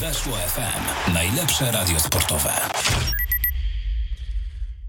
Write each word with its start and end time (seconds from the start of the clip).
Weszło 0.00 0.32
FM. 0.32 1.12
Najlepsze 1.14 1.72
radio 1.72 2.00
sportowe. 2.00 2.52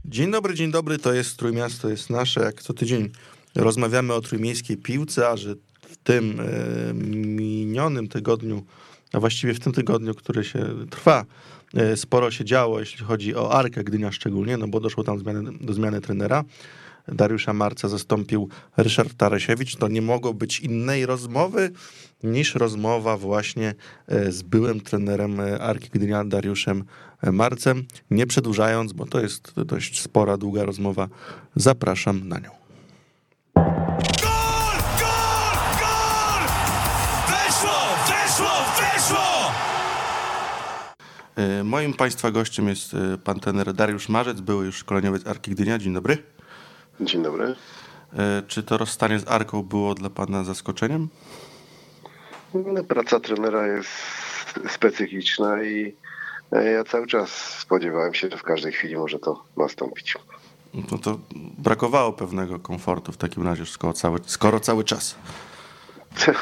Dzień 0.06 0.32
dobry, 0.32 0.56
dzień 0.56 0.72
dobry. 0.72 0.98
To 0.98 1.14
jest 1.14 1.37
Trójmiasto, 1.37 1.90
jest 1.90 2.09
nasze. 2.09 2.42
Jak 2.42 2.61
co 2.61 2.74
tydzień 2.74 3.09
rozmawiamy 3.55 4.13
o 4.13 4.21
trójmiejskiej 4.21 4.77
piłce, 4.77 5.29
a 5.29 5.37
że 5.37 5.55
w 5.82 5.97
tym 5.97 6.39
e, 6.39 6.93
minionym 6.93 8.07
tygodniu, 8.07 8.66
a 9.13 9.20
właściwie 9.20 9.54
w 9.54 9.59
tym 9.59 9.73
tygodniu, 9.73 10.16
który 10.16 10.43
się 10.43 10.66
trwa, 10.89 11.25
e, 11.73 11.98
sporo 11.98 12.32
się 12.32 12.46
działo, 12.46 12.80
jeśli 12.80 13.05
chodzi 13.05 13.36
o 13.36 13.54
Arkę 13.54 13.84
Gdynia 13.84 14.12
szczególnie, 14.12 14.57
no 14.57 14.68
bo 14.68 14.80
doszło 14.80 15.04
tam 15.04 15.20
zmiany, 15.20 15.52
do 15.62 15.73
zmiany 15.73 16.02
trenera. 16.02 16.43
Dariusza 17.07 17.54
Marca 17.54 17.88
zastąpił 17.88 18.49
Ryszard 18.77 19.13
Tarasiewicz, 19.18 19.75
to 19.75 19.88
nie 19.88 20.01
mogło 20.01 20.33
być 20.33 20.59
innej 20.59 21.05
rozmowy 21.05 21.71
niż 22.23 22.55
rozmowa 22.55 23.18
właśnie 23.18 23.75
e, 24.07 24.31
z 24.31 24.41
byłym 24.41 24.81
trenerem 24.81 25.39
e, 25.39 25.61
Arki 25.61 25.89
Gdynia, 25.89 26.25
Dariuszem 26.25 26.83
e, 27.21 27.32
Marcem. 27.32 27.86
Nie 28.11 28.27
przedłużając, 28.27 28.93
bo 28.93 29.05
to 29.05 29.21
jest 29.21 29.54
dość 29.55 30.01
spora, 30.01 30.37
długa 30.37 30.65
rozmowa, 30.65 31.07
zapraszam 31.55 32.27
na 32.27 32.40
nią. 32.40 32.50
Gol! 33.55 33.63
Gol! 34.99 35.58
Gol! 35.80 36.44
Weszło! 37.27 37.80
Weszło! 38.08 38.52
Weszło! 38.77 39.52
Moim 41.63 41.94
Państwa 41.94 42.32
gościem 42.32 42.68
jest 42.68 42.96
pan 43.24 43.40
trener 43.40 43.74
Dariusz 43.74 44.10
Marzec, 44.10 44.41
były 44.41 44.66
już 44.66 44.76
szkoleniowiec 44.76 45.27
Arki 45.27 45.52
Gdynia. 45.52 45.80
Dzień 45.80 45.94
dobry. 45.94 46.18
Dzień 47.02 47.23
dobry. 47.23 47.55
Czy 48.48 48.64
to 48.64 48.78
rozstanie 48.78 49.20
z 49.20 49.28
Arką 49.28 49.64
było 49.64 49.96
dla 49.96 50.10
pana 50.10 50.44
zaskoczeniem? 50.44 51.08
No, 52.54 52.84
praca 52.84 53.20
trenera 53.20 53.68
jest 53.68 53.90
specyficzna 54.70 55.64
i 55.64 55.96
e, 56.52 56.72
ja 56.72 56.84
cały 56.84 57.08
czas 57.08 57.30
spodziewałem 57.60 58.13
się, 58.13 58.29
że 58.29 58.38
w 58.38 58.44
każdej 58.44 58.72
chwili 58.72 58.96
może 58.96 59.20
to 59.20 59.44
nastąpić. 59.57 60.18
No 60.74 60.98
to 60.98 61.20
brakowało 61.57 62.13
pewnego 62.13 62.60
komfortu 62.60 63.12
w 63.12 63.18
takim 63.18 63.44
razie, 63.44 63.66
skoro 63.66 63.94
cały, 63.94 64.19
skoro 64.25 64.59
cały 64.59 64.83
czas. 64.83 65.16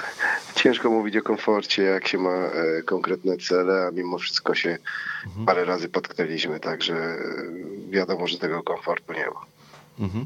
Ciężko 0.56 0.90
mówić 0.90 1.18
o 1.18 1.22
komforcie, 1.22 1.84
jak 1.84 2.08
się 2.08 2.18
ma 2.18 2.30
e, 2.30 2.84
konkretne 2.84 3.38
cele, 3.38 3.88
a 3.88 3.92
mimo 3.92 4.18
wszystko 4.18 4.56
się 4.56 4.78
mhm. 5.26 5.46
parę 5.46 5.66
razy 5.66 5.90
potknęliśmy, 5.90 6.60
także 6.60 6.96
e, 6.96 7.18
wiadomo, 7.90 8.28
że 8.28 8.38
tego 8.38 8.64
komfortu 8.64 9.14
nie 9.14 9.26
ma. 9.26 9.59
Mhm. 10.00 10.26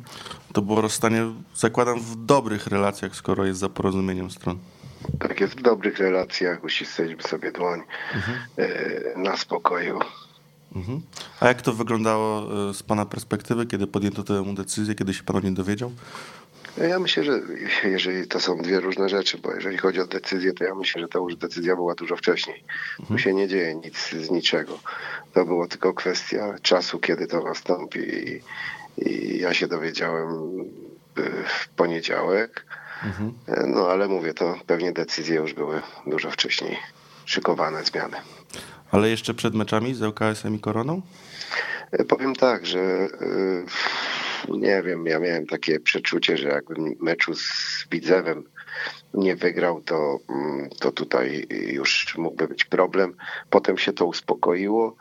To 0.54 0.62
było 0.62 0.82
rozstanie, 0.82 1.26
zakładam, 1.56 2.00
w 2.00 2.26
dobrych 2.26 2.68
relacjach, 2.68 3.16
skoro 3.16 3.46
jest 3.46 3.60
za 3.60 3.70
porozumieniem 3.70 4.32
stron. 4.32 4.60
Tak 5.20 5.40
jest, 5.42 5.54
w 5.54 5.62
dobrych 5.62 5.98
relacjach, 5.98 6.64
uścisnęliśmy 6.64 7.24
sobie 7.24 7.52
dłoń 7.52 7.82
mhm. 8.16 8.38
na 9.24 9.38
spokoju. 9.38 10.00
Mhm. 10.76 11.02
A 11.40 11.48
jak 11.48 11.62
to 11.62 11.74
wyglądało 11.74 12.50
e, 12.70 12.74
z 12.74 12.84
Pana 12.84 13.06
perspektywy, 13.06 13.66
kiedy 13.66 13.88
podjęto 13.88 14.24
tę 14.24 14.54
decyzję, 14.56 14.96
kiedy 14.96 15.14
się 15.14 15.24
Pan 15.24 15.36
o 15.36 15.40
niej 15.40 15.54
dowiedział? 15.54 15.92
Ja 16.78 17.00
myślę, 17.00 17.24
że 17.24 17.40
jeżeli 17.96 18.28
to 18.28 18.40
są 18.40 18.58
dwie 18.58 18.80
różne 18.80 19.10
rzeczy, 19.10 19.38
bo 19.38 19.54
jeżeli 19.54 19.78
chodzi 19.78 20.00
o 20.00 20.08
decyzję, 20.08 20.54
to 20.54 20.64
ja 20.64 20.76
myślę, 20.76 21.02
że 21.02 21.08
ta 21.08 21.20
już 21.20 21.36
decyzja 21.36 21.76
była 21.76 21.96
dużo 21.96 22.16
wcześniej. 22.16 22.64
Mhm. 23.00 23.18
Tu 23.18 23.24
się 23.24 23.34
nie 23.34 23.48
dzieje 23.48 23.76
nic 23.76 24.10
z 24.10 24.30
niczego. 24.30 24.80
To 25.34 25.46
było 25.46 25.68
tylko 25.68 25.94
kwestia 25.94 26.56
czasu, 26.62 27.00
kiedy 27.00 27.28
to 27.28 27.44
nastąpi. 27.44 28.00
I, 28.00 28.42
i 28.98 29.40
ja 29.40 29.54
się 29.54 29.68
dowiedziałem 29.68 30.28
w 31.48 31.70
poniedziałek. 31.70 32.66
Mhm. 33.04 33.34
No 33.68 33.88
ale 33.88 34.08
mówię, 34.08 34.34
to 34.34 34.56
pewnie 34.68 34.92
decyzje 34.92 35.36
już 35.36 35.54
były 35.54 35.82
dużo 36.08 36.32
wcześniej 36.32 36.78
szykowane, 37.26 37.84
zmiany. 37.84 38.18
Ale 38.92 39.10
jeszcze 39.10 39.34
przed 39.34 39.54
meczami 39.56 39.94
z 39.94 40.02
ŁKS-em 40.02 40.56
i 40.56 40.60
Koroną? 40.60 41.02
E, 41.92 42.06
powiem 42.06 42.36
tak, 42.36 42.66
że 42.66 42.80
e, 42.80 43.10
nie 44.50 44.84
wiem, 44.84 45.06
ja 45.06 45.20
miałem 45.20 45.46
takie 45.46 45.80
przeczucie, 45.80 46.38
że 46.38 46.48
jakbym 46.48 46.96
meczu 47.00 47.36
z 47.36 47.88
Widzewem 47.92 48.44
nie 49.14 49.36
wygrał, 49.36 49.82
to, 49.82 50.20
mm, 50.30 50.70
to 50.80 50.92
tutaj 50.92 51.48
już 51.50 52.18
mógłby 52.18 52.48
być 52.48 52.66
problem. 52.66 53.16
Potem 53.50 53.78
się 53.78 53.94
to 53.94 54.06
uspokoiło 54.06 54.96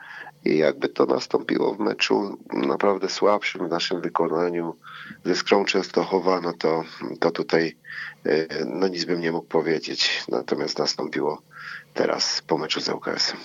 i 0.45 0.59
jakby 0.59 0.89
to 0.89 1.07
nastąpiło 1.07 1.75
w 1.75 1.79
meczu 1.79 2.39
naprawdę 2.53 3.09
słabszym 3.09 3.67
w 3.69 3.71
naszym 3.71 4.01
wykonaniu 4.01 4.77
ze 5.25 5.37
Skrą 5.37 5.65
Częstochowa, 5.65 6.41
no 6.41 6.53
to, 6.53 6.85
to 7.21 7.31
tutaj 7.31 7.77
e, 8.27 8.65
no 8.65 8.89
nic 8.89 9.05
bym 9.05 9.21
nie 9.21 9.33
mógł 9.33 9.49
powiedzieć. 9.49 10.25
Natomiast 10.29 10.79
nastąpiło 10.79 11.43
teraz 11.95 12.43
po 12.47 12.59
meczu 12.59 12.81
z 12.81 12.89
ŁKS-em. 12.89 13.37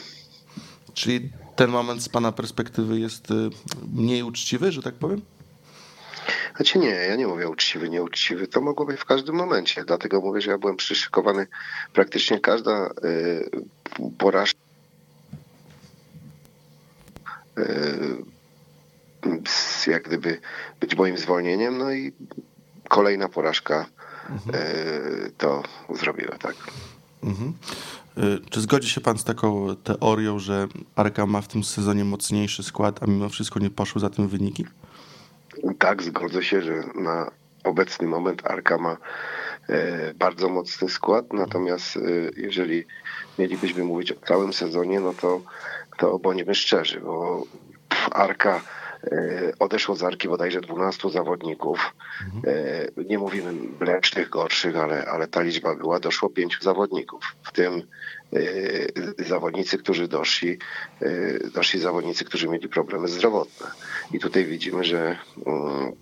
Czyli 0.94 1.30
ten 1.56 1.70
moment 1.70 2.04
z 2.04 2.10
Pana 2.10 2.32
perspektywy 2.32 3.00
jest 3.00 3.32
e, 3.32 3.34
mniej 3.94 4.24
uczciwy, 4.24 4.72
że 4.72 4.82
tak 4.82 4.94
powiem? 4.94 5.22
Znaczy 6.56 6.80
nie, 6.80 6.90
ja 6.90 7.16
nie 7.16 7.28
mówię 7.28 7.50
uczciwy, 7.50 7.90
nieuczciwy. 7.90 8.48
To 8.48 8.62
mogło 8.62 8.86
być 8.86 9.00
w 9.00 9.06
każdym 9.06 9.36
momencie. 9.36 9.84
Dlatego 9.86 10.22
mówię, 10.22 10.42
że 10.42 10.52
ja 10.52 10.58
byłem 10.58 10.76
przyszykowany. 10.76 11.48
Praktycznie 11.94 12.40
każda 12.40 12.90
y, 13.06 13.50
porażka 14.18 14.67
jak 19.88 20.04
gdyby 20.04 20.40
być 20.80 20.96
moim 20.96 21.18
zwolnieniem, 21.18 21.78
no 21.78 21.92
i 21.92 22.14
kolejna 22.90 23.30
porażka 23.30 23.86
mhm. 24.30 24.56
y, 24.56 25.32
to 25.38 25.64
zrobiła, 25.94 26.38
tak. 26.38 26.56
Mhm. 27.24 27.54
Czy 28.50 28.62
zgodzi 28.62 28.90
się 28.90 29.02
pan 29.02 29.18
z 29.18 29.24
taką 29.24 29.76
teorią, 29.76 30.40
że 30.40 30.68
Arka 30.96 31.26
ma 31.26 31.42
w 31.42 31.48
tym 31.48 31.64
sezonie 31.64 32.06
mocniejszy 32.06 32.64
skład, 32.64 33.04
a 33.04 33.06
mimo 33.06 33.30
wszystko 33.30 33.60
nie 33.60 33.70
poszły 33.70 34.02
za 34.02 34.10
tym 34.10 34.28
wyniki? 34.28 34.66
Tak, 35.80 36.04
zgodzę 36.04 36.44
się, 36.44 36.62
że 36.62 36.84
na 36.96 37.32
obecny 37.64 38.08
moment 38.08 38.48
Arka 38.48 38.78
ma 38.78 38.98
bardzo 40.20 40.50
mocny 40.50 40.90
skład, 40.90 41.34
natomiast 41.34 42.00
jeżeli 42.38 42.86
mielibyśmy 43.40 43.84
mówić 43.84 44.12
o 44.12 44.26
całym 44.28 44.54
sezonie, 44.54 45.00
no 45.00 45.14
to, 45.14 45.42
to 45.98 46.20
bądźmy 46.20 46.56
szczerzy, 46.56 47.00
bo 47.00 47.44
Arka 48.12 48.62
e, 49.04 49.52
odeszło 49.60 49.96
z 49.96 50.04
Arki 50.04 50.28
bodajże 50.28 50.62
12 50.62 51.10
zawodników. 51.10 51.94
Nie 53.10 53.20
mówimy 53.20 53.54
lepszych, 53.80 54.30
gorszych, 54.30 54.76
ale, 54.78 55.06
ale 55.06 55.28
ta 55.28 55.42
liczba 55.42 55.76
była. 55.76 56.00
Doszło 56.00 56.30
pięciu 56.30 56.64
zawodników, 56.64 57.24
w 57.44 57.52
tym 57.52 57.82
zawodnicy, 59.20 59.78
którzy 59.78 60.08
doszli, 60.08 60.58
doszli 61.54 61.80
zawodnicy, 61.80 62.26
którzy 62.26 62.48
mieli 62.48 62.70
problemy 62.70 63.08
zdrowotne. 63.08 63.68
I 64.14 64.20
tutaj 64.20 64.46
widzimy, 64.46 64.84
że 64.84 65.18
mm, 65.46 65.94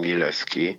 Milewski, 0.00 0.78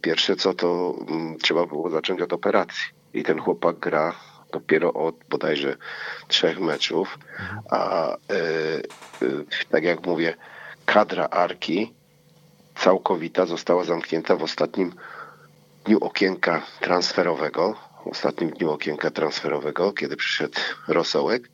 pierwsze 0.00 0.36
co 0.36 0.54
to 0.54 0.94
mm, 1.08 1.38
trzeba 1.38 1.66
było 1.66 1.90
zacząć 1.90 2.20
od 2.20 2.32
operacji. 2.32 2.84
I 3.14 3.22
ten 3.22 3.38
chłopak 3.38 3.78
gra 3.78 4.14
dopiero 4.54 4.92
od 4.92 5.14
bodajże 5.30 5.76
trzech 6.28 6.60
meczów, 6.60 7.18
a 7.70 8.14
y, 8.14 9.26
y, 9.26 9.44
tak 9.70 9.84
jak 9.84 10.06
mówię, 10.06 10.34
kadra 10.86 11.24
Arki 11.24 11.94
całkowita 12.74 13.46
została 13.46 13.84
zamknięta 13.84 14.36
w 14.36 14.42
ostatnim 14.42 14.94
dniu 15.84 15.98
okienka 15.98 16.62
transferowego, 16.80 17.76
w 18.04 18.06
ostatnim 18.06 18.50
dniu 18.50 18.70
okienka 18.70 19.10
transferowego, 19.10 19.92
kiedy 19.92 20.16
przyszedł 20.16 20.60
Rosołek 20.88 21.50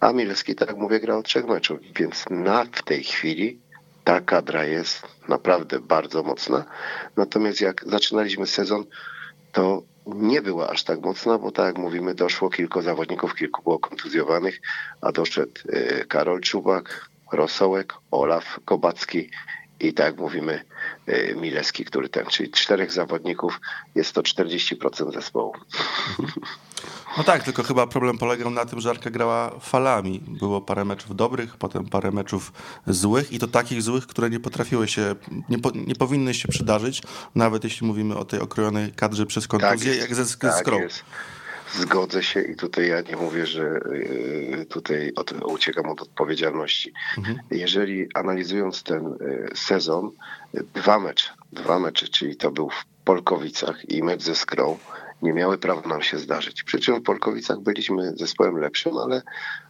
a 0.00 0.12
Milewski, 0.12 0.54
tak 0.54 0.68
jak 0.68 0.78
mówię, 0.78 1.00
gra 1.00 1.16
od 1.16 1.26
trzech 1.26 1.46
meczów, 1.46 1.78
więc 1.96 2.24
na 2.30 2.64
w 2.64 2.82
tej 2.82 3.04
chwili 3.04 3.60
ta 4.04 4.20
kadra 4.20 4.64
jest 4.64 5.02
naprawdę 5.28 5.80
bardzo 5.80 6.22
mocna. 6.22 6.64
Natomiast 7.16 7.60
jak 7.60 7.84
zaczynaliśmy 7.86 8.46
sezon, 8.46 8.84
to 9.52 9.82
nie 10.14 10.42
była 10.42 10.68
aż 10.68 10.84
tak 10.84 11.00
mocna, 11.00 11.38
bo 11.38 11.52
tak 11.52 11.66
jak 11.66 11.78
mówimy, 11.78 12.14
doszło 12.14 12.50
kilku 12.50 12.82
zawodników, 12.82 13.34
kilku 13.34 13.62
było 13.62 13.78
kontuzjowanych, 13.78 14.60
a 15.00 15.12
doszedł 15.12 15.52
y, 15.68 16.04
Karol 16.08 16.40
Czubak, 16.40 17.08
Rosołek, 17.32 17.94
Olaf 18.10 18.60
Kobacki 18.64 19.30
i 19.80 19.92
tak 19.92 20.18
mówimy, 20.18 20.64
y, 21.08 21.34
Mileski, 21.40 21.84
który 21.84 22.08
ten, 22.08 22.26
czyli 22.26 22.50
czterech 22.50 22.92
zawodników, 22.92 23.60
jest 23.94 24.12
to 24.12 24.22
40% 24.22 25.12
zespołu. 25.12 25.52
No 27.18 27.24
tak, 27.24 27.42
tylko 27.42 27.62
chyba 27.62 27.86
problem 27.86 28.18
polegał 28.18 28.50
na 28.50 28.64
tym, 28.64 28.80
że 28.80 28.90
Arka 28.90 29.10
grała 29.10 29.58
falami. 29.60 30.22
Było 30.26 30.60
parę 30.60 30.84
meczów 30.84 31.16
dobrych, 31.16 31.56
potem 31.56 31.86
parę 31.86 32.10
meczów 32.10 32.52
złych 32.86 33.32
i 33.32 33.38
to 33.38 33.48
takich 33.48 33.82
złych, 33.82 34.06
które 34.06 34.30
nie 34.30 34.40
potrafiły 34.40 34.88
się, 34.88 35.14
nie, 35.48 35.58
po, 35.58 35.70
nie 35.70 35.94
powinny 35.94 36.34
się 36.34 36.48
przydarzyć, 36.48 37.02
nawet 37.34 37.64
jeśli 37.64 37.86
mówimy 37.86 38.16
o 38.16 38.24
tej 38.24 38.40
okrojonej 38.40 38.92
kadrze 38.92 39.26
przez 39.26 39.48
kontuzję, 39.48 39.92
tak 39.92 40.00
jak 40.00 40.14
ze, 40.14 40.24
ze 40.24 40.36
tak 40.36 40.66
Jest. 40.66 41.04
Zgodzę 41.72 42.22
się 42.22 42.40
i 42.40 42.56
tutaj 42.56 42.88
ja 42.88 43.00
nie 43.00 43.16
mówię, 43.16 43.46
że 43.46 43.62
y, 43.62 44.66
tutaj 44.68 45.12
od, 45.16 45.32
uciekam 45.32 45.88
od 45.88 46.02
odpowiedzialności. 46.02 46.92
Mhm. 47.18 47.38
Jeżeli 47.50 48.08
analizując 48.14 48.82
ten 48.82 49.06
y, 49.06 49.48
sezon, 49.54 50.10
dwa 50.74 50.98
mecze, 50.98 51.30
dwa 51.52 51.78
mecze, 51.78 52.08
czyli 52.08 52.36
to 52.36 52.50
był 52.50 52.70
w 52.70 52.84
Polkowicach 53.04 53.90
i 53.90 54.02
mecz 54.02 54.22
ze 54.22 54.34
Skrą 54.34 54.78
nie 55.22 55.32
miały 55.32 55.58
prawa 55.58 55.88
nam 55.88 56.02
się 56.02 56.18
zdarzyć. 56.18 56.62
Przy 56.62 56.78
czym 56.78 57.00
w 57.00 57.02
Polkowicach 57.02 57.60
byliśmy 57.60 58.12
zespołem 58.16 58.56
lepszym, 58.56 58.96
ale, 58.96 59.22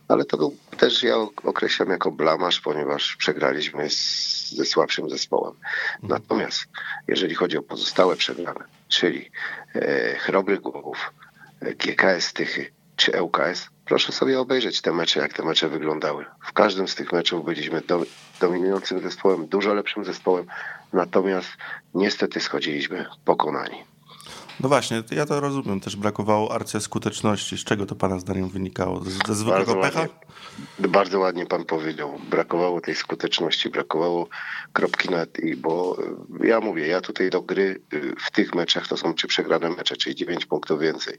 ale 0.08 0.24
to 0.24 0.36
był 0.36 0.56
też 0.78 1.02
ja 1.02 1.16
określam 1.44 1.90
jako 1.90 2.10
blamasz, 2.10 2.60
ponieważ 2.60 3.16
przegraliśmy 3.16 3.90
z, 3.90 4.50
ze 4.50 4.64
słabszym 4.64 5.10
zespołem. 5.10 5.54
Natomiast 6.02 6.60
jeżeli 7.08 7.34
chodzi 7.34 7.58
o 7.58 7.62
pozostałe 7.62 8.16
przegrane, 8.16 8.64
czyli 8.88 9.30
e, 9.74 10.14
Chrobry 10.16 10.58
Głowów, 10.58 11.12
e, 11.22 11.27
GKS 11.60 12.32
Tychy 12.32 12.78
czy 12.96 13.22
ŁKS, 13.22 13.68
proszę 13.84 14.12
sobie 14.12 14.40
obejrzeć 14.40 14.80
te 14.80 14.92
mecze, 14.92 15.20
jak 15.20 15.32
te 15.32 15.42
mecze 15.42 15.68
wyglądały. 15.68 16.24
W 16.46 16.52
każdym 16.52 16.88
z 16.88 16.94
tych 16.94 17.12
meczów 17.12 17.44
byliśmy 17.44 17.80
do, 17.80 18.02
dominującym 18.40 19.00
zespołem, 19.00 19.46
dużo 19.46 19.74
lepszym 19.74 20.04
zespołem, 20.04 20.46
natomiast 20.92 21.48
niestety 21.94 22.40
schodziliśmy 22.40 23.06
pokonani. 23.24 23.84
No 24.60 24.68
właśnie, 24.68 25.02
ja 25.10 25.26
to 25.26 25.40
rozumiem. 25.40 25.80
Też 25.80 25.96
brakowało 25.96 26.54
arce 26.54 26.80
skuteczności. 26.80 27.58
Z 27.58 27.64
czego 27.64 27.86
to 27.86 27.94
pana 27.94 28.18
zdaniem 28.18 28.48
wynikało? 28.48 29.02
Ze, 29.26 29.34
zwykłego 29.34 29.76
pecha? 29.76 30.00
ładnie, 30.00 30.88
bardzo 30.88 31.18
ładnie 31.18 31.46
pan 31.46 31.64
powiedział. 31.64 32.18
Brakowało 32.30 32.80
tej 32.80 32.94
skuteczności, 32.94 33.70
brakowało 33.70 34.28
kropki 34.72 35.10
nad 35.10 35.38
i, 35.38 35.56
bo 35.56 35.96
y, 36.42 36.46
ja 36.46 36.60
mówię, 36.60 36.86
ja 36.86 37.00
tutaj 37.00 37.30
do 37.30 37.42
gry 37.42 37.80
y, 37.92 38.14
w 38.20 38.30
tych 38.30 38.54
meczach 38.54 38.88
to 38.88 38.96
są 38.96 39.14
trzy 39.14 39.28
przegrane 39.28 39.70
mecze, 39.70 39.96
czyli 39.96 40.16
9 40.16 40.46
punktów 40.46 40.80
więcej. 40.80 41.18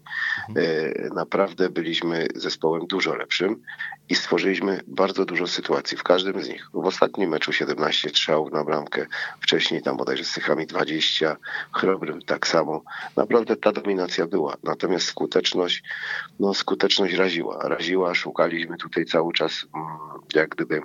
Y, 0.58 1.10
Naprawdę 1.16 1.70
byliśmy 1.70 2.28
zespołem 2.36 2.88
dużo 2.88 3.16
lepszym 3.16 3.62
i 4.10 4.16
stworzyliśmy 4.16 4.82
bardzo 4.88 5.26
dużo 5.26 5.48
sytuacji 5.48 5.98
w 5.98 6.04
każdym 6.04 6.44
z 6.44 6.50
nich. 6.50 6.70
W 6.74 6.86
ostatnim 6.86 7.30
meczu 7.30 7.54
17 7.54 8.10
strzałów 8.10 8.52
na 8.52 8.64
bramkę, 8.64 9.06
wcześniej 9.42 9.82
tam 9.82 9.98
bodajże 9.98 10.24
z 10.24 10.34
Tychami 10.34 10.68
20, 10.68 11.38
Chrobrym 11.72 12.22
tak 12.22 12.48
samo. 12.48 12.82
Naprawdę 13.30 13.56
ta 13.56 13.72
dominacja 13.72 14.28
była. 14.28 14.58
Natomiast 14.64 15.06
skuteczność, 15.06 15.84
no 16.40 16.54
skuteczność 16.54 17.14
raziła. 17.14 17.70
Raziła, 17.70 18.16
szukaliśmy 18.16 18.78
tutaj 18.78 19.06
cały 19.06 19.34
czas 19.34 19.66
mm, 19.76 19.88
jak 20.36 20.50
gdyby 20.50 20.82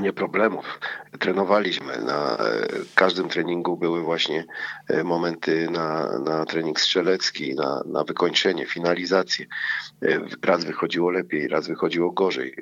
nie 0.00 0.12
problemów. 0.12 0.80
Trenowaliśmy. 1.18 1.98
Na 1.98 2.36
e, 2.36 2.66
każdym 2.94 3.28
treningu 3.28 3.76
były 3.76 4.02
właśnie 4.02 4.44
e, 4.88 5.04
momenty 5.04 5.70
na, 5.70 6.18
na 6.18 6.44
trening 6.44 6.80
strzelecki, 6.80 7.54
na, 7.54 7.82
na 7.86 8.04
wykończenie, 8.04 8.66
finalizację. 8.66 9.46
E, 10.02 10.20
Raz 10.42 10.64
wychodziło 10.64 11.10
lepiej, 11.10 11.48
raz 11.48 11.68
wychodziło 11.68 12.10
gorzej. 12.10 12.54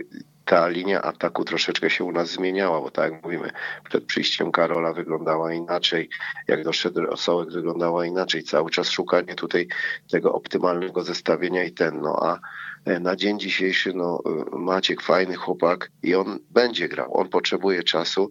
Ta 0.44 0.69
linia 0.69 1.02
ataku 1.02 1.44
troszeczkę 1.44 1.90
się 1.90 2.05
u 2.05 2.12
nas 2.12 2.31
zmieniała, 2.31 2.81
bo 2.81 2.90
tak 2.90 3.12
jak 3.12 3.25
mówimy, 3.25 3.50
przed 3.88 4.05
przyjściem 4.05 4.52
Karola 4.52 4.93
wyglądała 4.93 5.52
inaczej, 5.52 6.08
jak 6.49 6.64
doszedł 6.64 7.00
Rosołek 7.00 7.52
wyglądała 7.52 8.06
inaczej. 8.06 8.43
Cały 8.43 8.70
czas 8.70 8.90
szukanie 8.90 9.34
tutaj 9.34 9.69
tego 10.11 10.32
optymalnego 10.32 11.02
zestawienia 11.02 11.64
i 11.64 11.72
ten, 11.72 12.00
no 12.00 12.17
a 12.22 12.40
na 12.86 13.16
dzień 13.16 13.40
dzisiejszy 13.40 13.92
no, 13.94 14.22
e, 14.52 14.56
Maciek 14.58 15.02
fajny 15.02 15.34
chłopak 15.34 15.90
i 16.02 16.14
on 16.14 16.38
będzie 16.50 16.88
grał. 16.88 17.16
On 17.16 17.28
potrzebuje 17.28 17.82
czasu. 17.82 18.30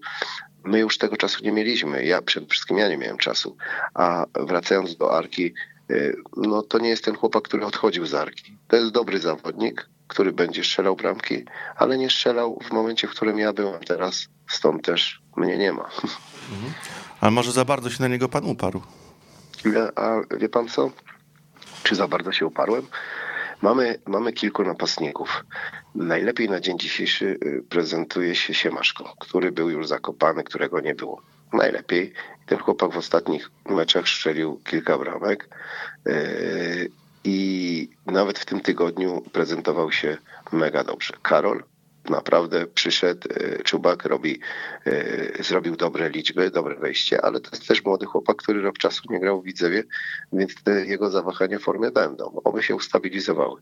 My 0.63 0.79
już 0.79 0.97
tego 0.97 1.17
czasu 1.17 1.43
nie 1.43 1.51
mieliśmy. 1.51 2.05
Ja 2.05 2.21
przede 2.21 2.47
wszystkim 2.47 2.77
ja 2.77 2.89
nie 2.89 2.97
miałem 2.97 3.17
czasu. 3.17 3.57
A 3.93 4.25
wracając 4.39 4.97
do 4.97 5.17
Arki, 5.17 5.53
e, 5.89 5.95
no 6.37 6.61
to 6.61 6.79
nie 6.79 6.89
jest 6.89 7.05
ten 7.05 7.15
chłopak, 7.15 7.43
który 7.43 7.65
odchodził 7.65 8.05
z 8.05 8.13
Arki. 8.13 8.57
To 8.67 8.75
jest 8.75 8.91
dobry 8.91 9.19
zawodnik, 9.19 9.89
który 10.07 10.31
będzie 10.31 10.63
strzelał 10.63 10.95
bramki, 10.95 11.45
ale 11.75 11.97
nie 11.97 12.09
strzelał 12.09 12.59
w 12.63 12.71
momencie, 12.71 13.07
w 13.07 13.11
którym 13.11 13.39
ja 13.39 13.53
byłem 13.53 13.83
teraz. 13.83 14.27
Stąd 14.49 14.85
też 14.85 15.21
mnie 15.37 15.57
nie 15.57 15.73
ma. 15.73 15.89
Ale 17.21 17.31
może 17.31 17.51
za 17.51 17.65
bardzo 17.65 17.89
się 17.89 18.03
na 18.03 18.07
niego 18.07 18.29
pan 18.29 18.45
uparł? 18.45 18.81
A 19.95 20.35
wie 20.37 20.49
pan 20.49 20.67
co? 20.67 20.91
Czy 21.83 21.95
za 21.95 22.07
bardzo 22.07 22.31
się 22.31 22.45
uparłem? 22.45 22.87
Mamy, 23.65 23.99
mamy 24.05 24.33
kilku 24.33 24.63
napastników. 24.63 25.45
Najlepiej 25.95 26.49
na 26.49 26.59
dzień 26.59 26.79
dzisiejszy 26.79 27.25
y, 27.25 27.63
prezentuje 27.69 28.35
się 28.35 28.53
Siemaszko, 28.53 29.13
który 29.19 29.51
był 29.51 29.69
już 29.69 29.87
zakopany, 29.87 30.43
którego 30.43 30.79
nie 30.79 30.95
było. 30.95 31.21
Najlepiej. 31.53 32.13
Ten 32.45 32.57
chłopak 32.57 32.91
w 32.91 32.97
ostatnich 32.97 33.51
meczach 33.69 34.07
strzelił 34.09 34.61
kilka 34.63 34.97
bramek 34.97 35.49
y, 36.07 36.91
i 37.23 37.89
nawet 38.05 38.39
w 38.39 38.45
tym 38.45 38.59
tygodniu 38.59 39.21
prezentował 39.31 39.91
się 39.91 40.17
mega 40.51 40.83
dobrze. 40.83 41.13
Karol 41.21 41.63
naprawdę 42.09 42.67
przyszedł, 42.67 43.27
e, 43.29 43.63
Czubak 43.63 44.05
robi, 44.05 44.39
e, 44.85 45.43
zrobił 45.43 45.75
dobre 45.75 46.09
liczby, 46.09 46.51
dobre 46.51 46.75
wejście, 46.75 47.21
ale 47.21 47.39
to 47.39 47.49
jest 47.51 47.67
też 47.67 47.85
młody 47.85 48.05
chłopak, 48.05 48.37
który 48.37 48.61
rok 48.61 48.77
czasu 48.77 49.03
nie 49.09 49.19
grał 49.19 49.41
w 49.41 49.45
Widzewie, 49.45 49.83
więc 50.33 50.63
te 50.63 50.85
jego 50.85 51.09
zawahania 51.09 51.59
w 51.59 51.61
formie 51.61 51.91
będą. 51.91 52.41
Oby 52.43 52.63
się 52.63 52.75
ustabilizowały. 52.75 53.61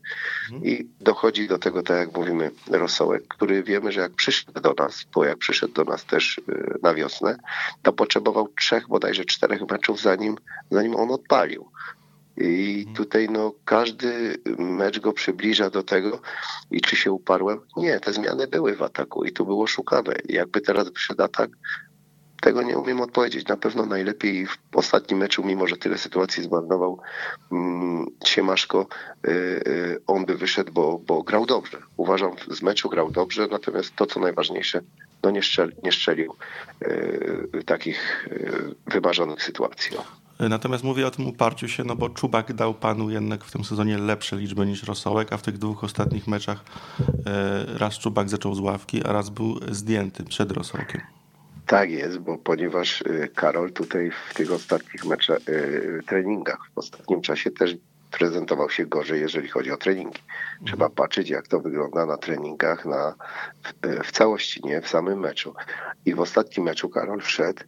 I 0.62 0.88
dochodzi 1.00 1.48
do 1.48 1.58
tego, 1.58 1.82
tak 1.82 1.96
jak 1.96 2.16
mówimy, 2.16 2.50
Rosołek, 2.70 3.28
który 3.28 3.62
wiemy, 3.62 3.92
że 3.92 4.00
jak 4.00 4.12
przyszedł 4.12 4.60
do 4.60 4.74
nas, 4.78 5.04
bo 5.14 5.24
jak 5.24 5.38
przyszedł 5.38 5.74
do 5.74 5.84
nas 5.84 6.04
też 6.04 6.40
e, 6.48 6.74
na 6.82 6.94
wiosnę, 6.94 7.36
to 7.82 7.92
potrzebował 7.92 8.48
trzech, 8.48 8.88
bodajże 8.88 9.24
czterech 9.24 9.60
meczów, 9.70 10.00
zanim, 10.00 10.36
zanim 10.70 10.96
on 10.96 11.10
odpalił. 11.10 11.68
I 12.36 12.86
tutaj 12.94 13.28
no, 13.30 13.52
każdy 13.64 14.36
mecz 14.58 15.00
go 15.00 15.12
przybliża 15.12 15.70
do 15.70 15.82
tego. 15.82 16.20
I 16.70 16.80
czy 16.80 16.96
się 16.96 17.12
uparłem? 17.12 17.60
Nie, 17.76 18.00
te 18.00 18.12
zmiany 18.12 18.46
były 18.46 18.76
w 18.76 18.82
ataku 18.82 19.24
i 19.24 19.32
tu 19.32 19.46
było 19.46 19.66
szukane. 19.66 20.14
Jakby 20.28 20.60
teraz 20.60 20.90
wyszedł 20.90 21.22
atak, 21.22 21.50
tego 22.44 22.62
nie 22.62 22.78
umiem 22.78 23.00
odpowiedzieć. 23.00 23.48
Na 23.48 23.56
pewno 23.56 23.86
najlepiej 23.86 24.46
w 24.46 24.58
ostatnim 24.74 25.18
meczu, 25.18 25.44
mimo 25.44 25.66
że 25.66 25.76
tyle 25.76 25.98
sytuacji 25.98 26.42
zmarnował 26.42 27.00
mm, 27.52 28.06
Siemaszko, 28.24 28.86
y, 29.26 29.30
y, 29.30 30.00
on 30.06 30.24
by 30.24 30.34
wyszedł, 30.34 30.72
bo, 30.72 30.98
bo 31.06 31.22
grał 31.22 31.46
dobrze. 31.46 31.78
Uważam, 31.96 32.32
z 32.50 32.62
meczu 32.62 32.88
grał 32.88 33.10
dobrze, 33.10 33.48
natomiast 33.50 33.96
to, 33.96 34.06
co 34.06 34.20
najważniejsze, 34.20 34.80
no 35.22 35.30
nie, 35.30 35.42
szczel, 35.42 35.72
nie 35.82 35.92
szczelił 35.92 36.34
y, 36.82 37.64
takich 37.66 38.28
wymarzonych 38.86 39.42
sytuacji. 39.42 39.96
O. 40.46 40.48
Natomiast 40.48 40.84
mówię 40.84 41.06
o 41.06 41.10
tym 41.10 41.26
uparciu 41.26 41.68
się, 41.68 41.84
no 41.84 41.96
bo 41.96 42.08
Czubak 42.08 42.52
dał 42.52 42.74
panu 42.74 43.10
jednak 43.10 43.44
w 43.44 43.52
tym 43.52 43.64
sezonie 43.64 43.98
lepsze 43.98 44.36
liczby 44.36 44.66
niż 44.66 44.82
Rosołek, 44.82 45.32
a 45.32 45.36
w 45.36 45.42
tych 45.42 45.58
dwóch 45.58 45.84
ostatnich 45.84 46.26
meczach 46.26 46.64
e, 47.26 47.78
raz 47.78 47.98
Czubak 47.98 48.28
zaczął 48.28 48.54
z 48.54 48.60
ławki, 48.60 49.04
a 49.04 49.12
raz 49.12 49.30
był 49.30 49.60
zdjęty 49.70 50.24
przed 50.24 50.52
Rosołkiem. 50.52 51.00
Tak 51.66 51.90
jest, 51.90 52.18
bo 52.18 52.38
ponieważ 52.38 53.00
y, 53.00 53.30
Karol 53.34 53.72
tutaj 53.72 54.10
w 54.30 54.34
tych 54.34 54.52
ostatnich 54.52 55.04
meczach, 55.04 55.38
treningach 56.06 56.58
w 56.74 56.78
ostatnim 56.78 57.20
czasie 57.20 57.50
też 57.50 57.76
prezentował 58.18 58.70
się 58.70 58.86
gorzej, 58.86 59.20
jeżeli 59.20 59.48
chodzi 59.48 59.70
o 59.70 59.76
treningi. 59.76 60.22
Trzeba 60.66 60.90
patrzeć, 60.90 61.30
jak 61.30 61.48
to 61.48 61.60
wygląda 61.60 62.06
na 62.06 62.16
treningach, 62.16 62.84
na, 62.84 63.14
w, 63.62 63.72
w 64.04 64.12
całości, 64.12 64.60
nie 64.64 64.80
w 64.80 64.88
samym 64.88 65.20
meczu. 65.20 65.54
I 66.06 66.14
w 66.14 66.20
ostatnim 66.20 66.66
meczu 66.66 66.88
Karol 66.88 67.20
wszedł 67.20 67.62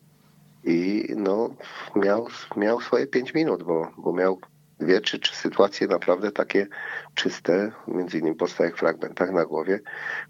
i 0.67 1.07
no, 1.17 1.51
miał, 1.97 2.29
miał 2.57 2.81
swoje 2.81 3.07
pięć 3.07 3.35
minut, 3.35 3.63
bo, 3.63 3.91
bo 3.99 4.13
miał 4.13 4.41
dwie 4.81 5.01
czy 5.01 5.19
trzy 5.19 5.37
sytuacje 5.37 5.87
naprawdę 5.87 6.33
takie 6.33 6.67
czyste, 7.15 7.73
między 7.89 8.19
innymi 8.19 8.37
po 8.37 8.47
stałych 8.47 8.77
fragmentach 8.77 9.33
na 9.33 9.45
głowie, 9.45 9.81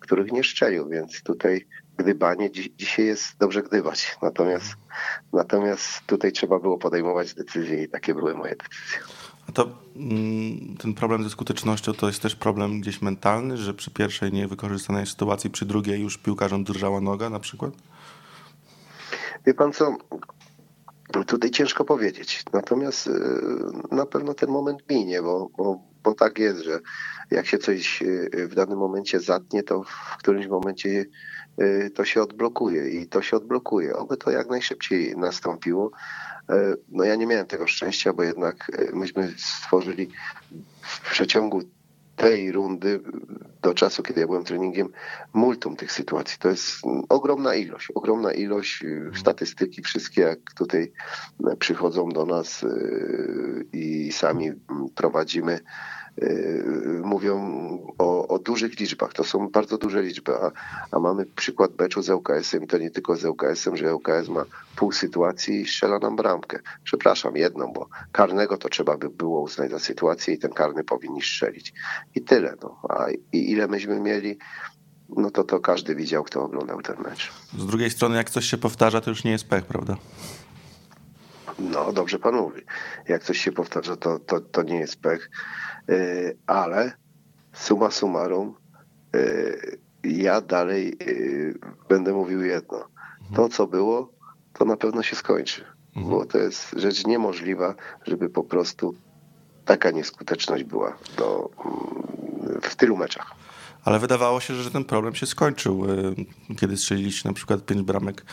których 0.01 0.33
nie 0.33 0.45
szczelił, 0.45 0.89
więc 0.89 1.23
tutaj 1.23 1.67
gdybanie, 1.97 2.51
dzi 2.51 2.75
dzisiaj 2.77 3.07
jest 3.07 3.39
dobrze 3.39 3.63
gdybać, 3.63 4.17
natomiast, 4.23 4.75
natomiast 5.33 6.07
tutaj 6.07 6.33
trzeba 6.33 6.59
było 6.59 6.79
podejmować 6.79 7.35
decyzje 7.35 7.83
i 7.83 7.89
takie 7.89 8.15
były 8.15 8.35
moje 8.35 8.57
decyzje. 8.57 8.99
A 9.49 9.53
to 9.53 9.69
mm, 9.97 10.77
ten 10.77 10.95
problem 10.95 11.25
ze 11.25 11.31
skutecznością 11.31 11.93
to 11.93 12.07
jest 12.07 12.23
też 12.23 12.37
problem 12.37 12.81
gdzieś 12.81 13.03
mentalny, 13.03 13.57
że 13.57 13.75
przy 13.75 13.91
pierwszej 13.91 14.33
niewykorzystanej 14.33 15.07
sytuacji, 15.07 15.51
przy 15.51 15.67
drugiej 15.67 16.01
już 16.01 16.19
piłkarzom 16.19 16.65
drżała 16.65 17.01
noga 17.01 17.31
na 17.31 17.41
przykład? 17.41 17.73
Wie 19.47 19.55
pan 19.55 19.73
co, 19.73 19.97
tutaj 21.27 21.51
ciężko 21.51 21.85
powiedzieć. 21.85 22.45
Natomiast 22.53 23.07
y, 23.07 23.11
na 23.91 24.07
pewno 24.07 24.35
ten 24.35 24.51
moment 24.51 24.91
minie, 24.91 25.23
bo, 25.23 25.49
bo, 25.57 25.81
bo 26.03 26.15
tak 26.15 26.39
jest, 26.39 26.61
że 26.61 26.81
jak 27.31 27.47
się 27.47 27.59
coś 27.59 28.03
y, 28.03 28.49
w 28.51 28.55
danym 28.55 28.79
momencie 28.79 29.21
zatnie, 29.21 29.63
to 29.63 29.83
w 29.83 30.17
którymś 30.19 30.47
momencie 30.47 31.05
y, 31.61 31.91
to 31.95 32.05
się 32.05 32.23
odblokuje 32.23 32.89
i 32.89 33.09
to 33.09 33.23
się 33.23 33.37
odblokuje. 33.37 33.97
Oby 33.97 34.17
to 34.17 34.31
jak 34.31 34.49
najszybciej 34.51 35.17
nastąpiło. 35.17 35.91
No 36.89 37.05
ja 37.05 37.15
nie 37.15 37.27
miałem 37.27 37.47
tego 37.47 37.67
szczęścia, 37.67 38.13
bo 38.13 38.23
jednak 38.23 38.71
myśmy 38.93 39.35
stworzyli 39.39 40.11
w 40.83 41.11
przeciągu 41.11 41.63
tej 42.17 42.53
rundy 42.53 43.01
do 43.63 43.75
czasu, 43.75 44.03
kiedy 44.03 44.21
ja 44.21 44.27
byłem 44.27 44.45
treningiem, 44.45 44.89
multum 45.33 45.77
tych 45.77 45.93
sytuacji. 45.93 46.39
To 46.39 46.49
jest 46.49 46.83
ogromna 47.09 47.55
ilość, 47.55 47.89
ogromna 47.95 48.33
ilość 48.33 48.83
y, 48.83 49.11
statystyki, 49.15 49.83
wszystkie 49.83 50.21
jak 50.21 50.39
tutaj 50.57 50.93
przychodzą 51.59 52.09
do 52.09 52.27
nas 52.27 52.63
y, 52.63 53.67
i 53.73 54.13
sami 54.13 54.53
prowadzimy, 54.95 55.53
y, 55.53 55.61
mówią 57.05 57.39
o, 57.99 58.29
o 58.29 58.39
dużych 58.39 58.81
liczbach, 58.81 59.13
to 59.13 59.25
są 59.25 59.49
bardzo 59.49 59.79
duże 59.79 60.03
liczby, 60.03 60.33
a, 60.35 60.51
a 60.91 60.99
mamy 60.99 61.27
przykład 61.27 61.79
meczu 61.79 62.03
z 62.03 62.11
ŁKS-em 62.11 62.67
to 62.67 62.79
nie 62.79 62.91
tylko 62.91 63.17
z 63.17 63.25
ŁKS-em, 63.25 63.77
że 63.77 63.95
ŁKS 63.95 64.29
ma 64.29 64.45
pół 64.77 64.93
sytuacji 64.93 65.61
i 65.61 65.67
strzela 65.67 65.99
nam 65.99 66.17
bramkę. 66.17 66.59
Przepraszam, 66.85 67.37
jedną, 67.37 67.73
bo 67.73 67.89
karnego 68.13 68.57
to 68.57 68.69
trzeba 68.69 68.97
by 68.97 69.11
było 69.11 69.41
uznać 69.41 69.71
za 69.71 69.79
sytuację 69.79 70.35
i 70.35 70.39
ten 70.39 70.53
karny 70.53 70.85
powinni 70.85 71.23
strzelić. 71.23 71.73
I 72.15 72.23
tyle. 72.23 72.55
No. 72.63 72.81
A 72.89 73.07
i 73.33 73.51
ile 73.51 73.69
myśmy 73.69 74.01
mieli, 74.01 74.39
no 75.09 75.31
to 75.31 75.45
to 75.45 75.61
każdy 75.61 75.95
widział, 75.95 76.25
kto 76.25 76.45
oglądał 76.45 76.83
ten 76.83 76.97
mecz. 77.03 77.33
Z 77.59 77.67
drugiej 77.67 77.91
strony, 77.91 78.17
jak 78.17 78.31
coś 78.31 78.45
się 78.45 78.59
powtarza, 78.59 79.01
to 79.01 79.11
już 79.11 79.25
nie 79.25 79.31
jest 79.31 79.49
pech, 79.49 79.65
prawda? 79.65 79.97
No, 81.59 81.93
dobrze 81.93 82.19
pan 82.19 82.35
mówi. 82.35 82.63
Jak 83.09 83.25
coś 83.25 83.39
się 83.39 83.53
powtarza, 83.53 83.97
to, 83.97 84.19
to, 84.19 84.41
to 84.41 84.63
nie 84.63 84.79
jest 84.79 84.97
pech, 84.97 85.31
ale 86.47 86.93
summa 87.53 87.91
summarum, 87.91 88.55
yy, 89.15 89.79
ja 90.05 90.41
dalej 90.41 90.97
yy, 91.01 91.59
będę 91.89 92.13
mówił 92.13 92.43
jedno. 92.43 92.89
To, 93.35 93.49
co 93.49 93.67
było, 93.67 94.13
to 94.53 94.65
na 94.65 94.77
pewno 94.77 95.03
się 95.03 95.17
skończy, 95.17 95.65
bo 95.97 96.27
to 96.27 96.39
jest 96.39 96.75
rzecz 96.77 97.07
niemożliwa, 97.07 97.75
żeby 98.05 98.29
po 98.29 98.45
prostu 98.45 98.95
taka 99.65 99.91
nieskuteczność 99.91 100.65
była 100.65 100.97
do, 101.17 101.51
w 102.63 102.77
tylu 102.77 102.97
meczach. 102.97 103.35
Ale 103.85 103.99
wydawało 103.99 104.41
się, 104.41 104.55
że 104.55 104.71
ten 104.71 104.85
problem 104.85 105.15
się 105.15 105.27
skończył, 105.27 105.87
kiedy 106.61 106.77
strzeliliście 106.77 107.29
na 107.29 107.35
przykład 107.35 107.65
pięć 107.65 107.83
bramek 107.83 108.25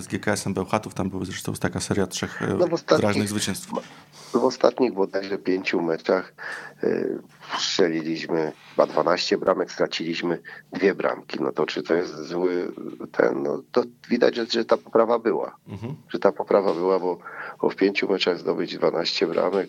z 0.00 0.06
GKS-em 0.06 0.54
Bełchatów. 0.54 0.94
Tam 0.94 1.10
były 1.10 1.26
zresztą 1.26 1.52
taka 1.52 1.80
seria 1.80 2.06
trzech 2.06 2.42
y, 2.42 2.46
No 2.58 2.66
w 2.66 2.74
ostatnich- 2.74 3.00
wyraźnych 3.00 3.28
zwycięstw. 3.28 3.70
W 4.32 4.44
ostatnich 4.44 4.94
bodajże 4.94 5.38
pięciu 5.38 5.82
meczach 5.82 6.34
y, 6.84 7.18
strzeliliśmy 7.58 8.52
chyba 8.70 8.86
12 8.86 9.38
bramek, 9.38 9.72
straciliśmy 9.72 10.38
dwie 10.72 10.94
bramki. 10.94 11.38
No 11.40 11.52
to 11.52 11.66
czy 11.66 11.82
to 11.82 11.94
jest 11.94 12.14
zły 12.16 12.72
ten, 13.12 13.42
no 13.42 13.62
to 13.72 13.82
widać, 14.10 14.36
że, 14.36 14.46
że 14.46 14.64
ta 14.64 14.76
poprawa 14.76 15.18
była. 15.18 15.56
Mhm. 15.68 15.94
Że 16.08 16.18
ta 16.18 16.32
poprawa 16.32 16.74
była, 16.74 16.98
bo, 16.98 17.18
bo 17.60 17.70
w 17.70 17.76
pięciu 17.76 18.08
meczach 18.12 18.38
zdobyć 18.38 18.76
12 18.76 19.26
bramek, 19.26 19.68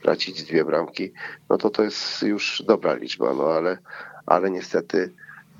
stracić 0.00 0.42
dwie 0.42 0.64
bramki, 0.64 1.12
no 1.50 1.58
to 1.58 1.70
to 1.70 1.82
jest 1.82 2.22
już 2.22 2.62
dobra 2.66 2.94
liczba, 2.94 3.34
no 3.34 3.44
ale, 3.44 3.78
ale 4.26 4.50
niestety 4.50 5.12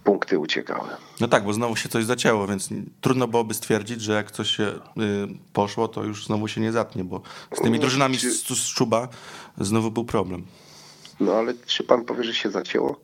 punkty 0.06 0.38
uciekały. 0.38 0.88
No 1.20 1.28
tak, 1.28 1.44
bo 1.44 1.52
znowu 1.52 1.76
się 1.76 1.88
coś 1.88 2.04
zacięło, 2.04 2.46
więc 2.46 2.68
trudno 3.00 3.28
byłoby 3.28 3.54
stwierdzić, 3.54 4.02
że 4.02 4.12
jak 4.12 4.30
coś 4.30 4.50
się 4.50 4.64
y, 4.64 4.78
poszło, 5.52 5.88
to 5.88 6.04
już 6.04 6.26
znowu 6.26 6.48
się 6.48 6.60
nie 6.60 6.72
zatnie, 6.72 7.04
bo 7.04 7.20
z 7.52 7.60
tymi 7.60 7.78
drużynami 7.78 8.16
z, 8.16 8.48
z 8.48 8.74
Czuba 8.74 9.08
znowu 9.58 9.90
był 9.90 10.04
problem. 10.04 10.44
No 11.20 11.32
ale 11.32 11.54
czy 11.66 11.84
pan 11.84 12.04
powie, 12.04 12.24
że 12.24 12.34
się 12.34 12.50
zacięło? 12.50 13.00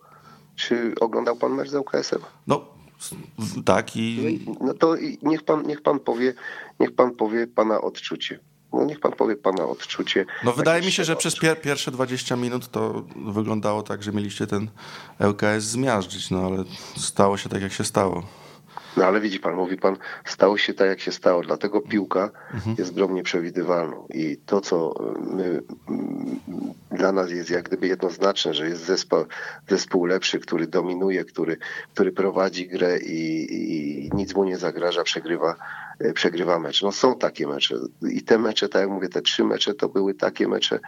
Czy 0.56 0.94
oglądał 1.00 1.37
pan 1.37 1.52
mecz 1.52 1.71
z 1.71 1.75
ŁKS-em? 1.75 2.21
No 2.47 2.64
tak 3.64 3.97
i 3.97 4.40
No 4.61 4.75
to 4.75 4.97
niech 5.23 5.42
pan, 5.42 5.66
niech 5.66 5.82
pan 5.82 6.00
powie, 6.00 6.35
niech 6.80 6.94
pan 6.94 7.11
powie 7.11 7.47
pana 7.47 7.80
odczucie. 7.80 8.38
No 8.73 8.85
niech 8.85 9.00
pan 9.00 9.12
powie 9.12 9.37
pana 9.37 9.64
odczucie. 9.64 10.26
no 10.45 10.52
wydaje 10.52 10.83
mi 10.83 10.93
się, 10.93 11.05
że 11.05 11.17
przez 11.17 11.38
pier 11.38 11.61
pierwsze 11.61 11.91
20 11.91 12.37
minut 12.37 12.69
to 12.69 13.05
wyglądało 13.17 13.83
tak, 13.83 14.02
że 14.02 14.12
mieliście 14.12 14.47
ten 14.47 14.71
LKS 15.19 15.64
zmiażdżyć, 15.64 16.31
no 16.31 16.47
ale 16.47 16.64
stało 16.97 17.37
się 17.37 17.49
tak, 17.49 17.62
jak 17.62 17.73
się 17.73 17.85
stało. 17.85 18.23
No 18.97 19.05
ale 19.05 19.21
widzi 19.21 19.41
pan, 19.41 19.55
mówi 19.55 19.76
pan, 19.76 19.97
stało 20.25 20.59
się 20.59 20.75
tak, 20.75 20.88
jak 20.88 21.00
się 21.00 21.12
stało. 21.12 21.43
Dlatego 21.43 21.81
piłka 21.81 22.31
jest 22.79 22.95
grą 22.95 23.11
nieprzewidywalną. 23.11 24.07
I 24.14 24.37
to, 24.47 24.61
co 24.61 24.95
my, 25.21 25.62
mm, 25.88 26.41
dla 26.91 27.12
nas 27.12 27.31
jest 27.31 27.50
jak 27.50 27.64
gdyby 27.69 27.87
jednoznaczne, 27.87 28.55
że 28.55 28.69
jest 28.69 28.85
zespół, 28.85 29.25
zespół 29.69 30.05
lepszy, 30.07 30.38
który 30.38 30.67
dominuje, 30.67 31.25
który, 31.25 31.57
który 31.95 32.12
prowadzi 32.12 32.69
grę 32.69 32.99
i, 32.99 33.47
i 34.07 34.11
nic 34.14 34.35
mu 34.35 34.45
nie 34.45 34.59
zagraża, 34.59 35.02
przegrywa, 35.02 35.55
przegrywa 36.14 36.59
mecz. 36.59 36.82
No 36.82 36.92
są 36.92 37.18
takie 37.18 37.47
mecze. 37.47 37.75
I 38.11 38.23
te 38.23 38.38
mecze, 38.38 38.68
tak 38.68 38.82
jak 38.82 38.90
mówię, 38.90 39.09
te 39.09 39.23
trzy 39.23 39.44
mecze 39.44 39.75
to 39.75 39.88
były 39.88 40.14
takie 40.14 40.49
mecze 40.49 40.80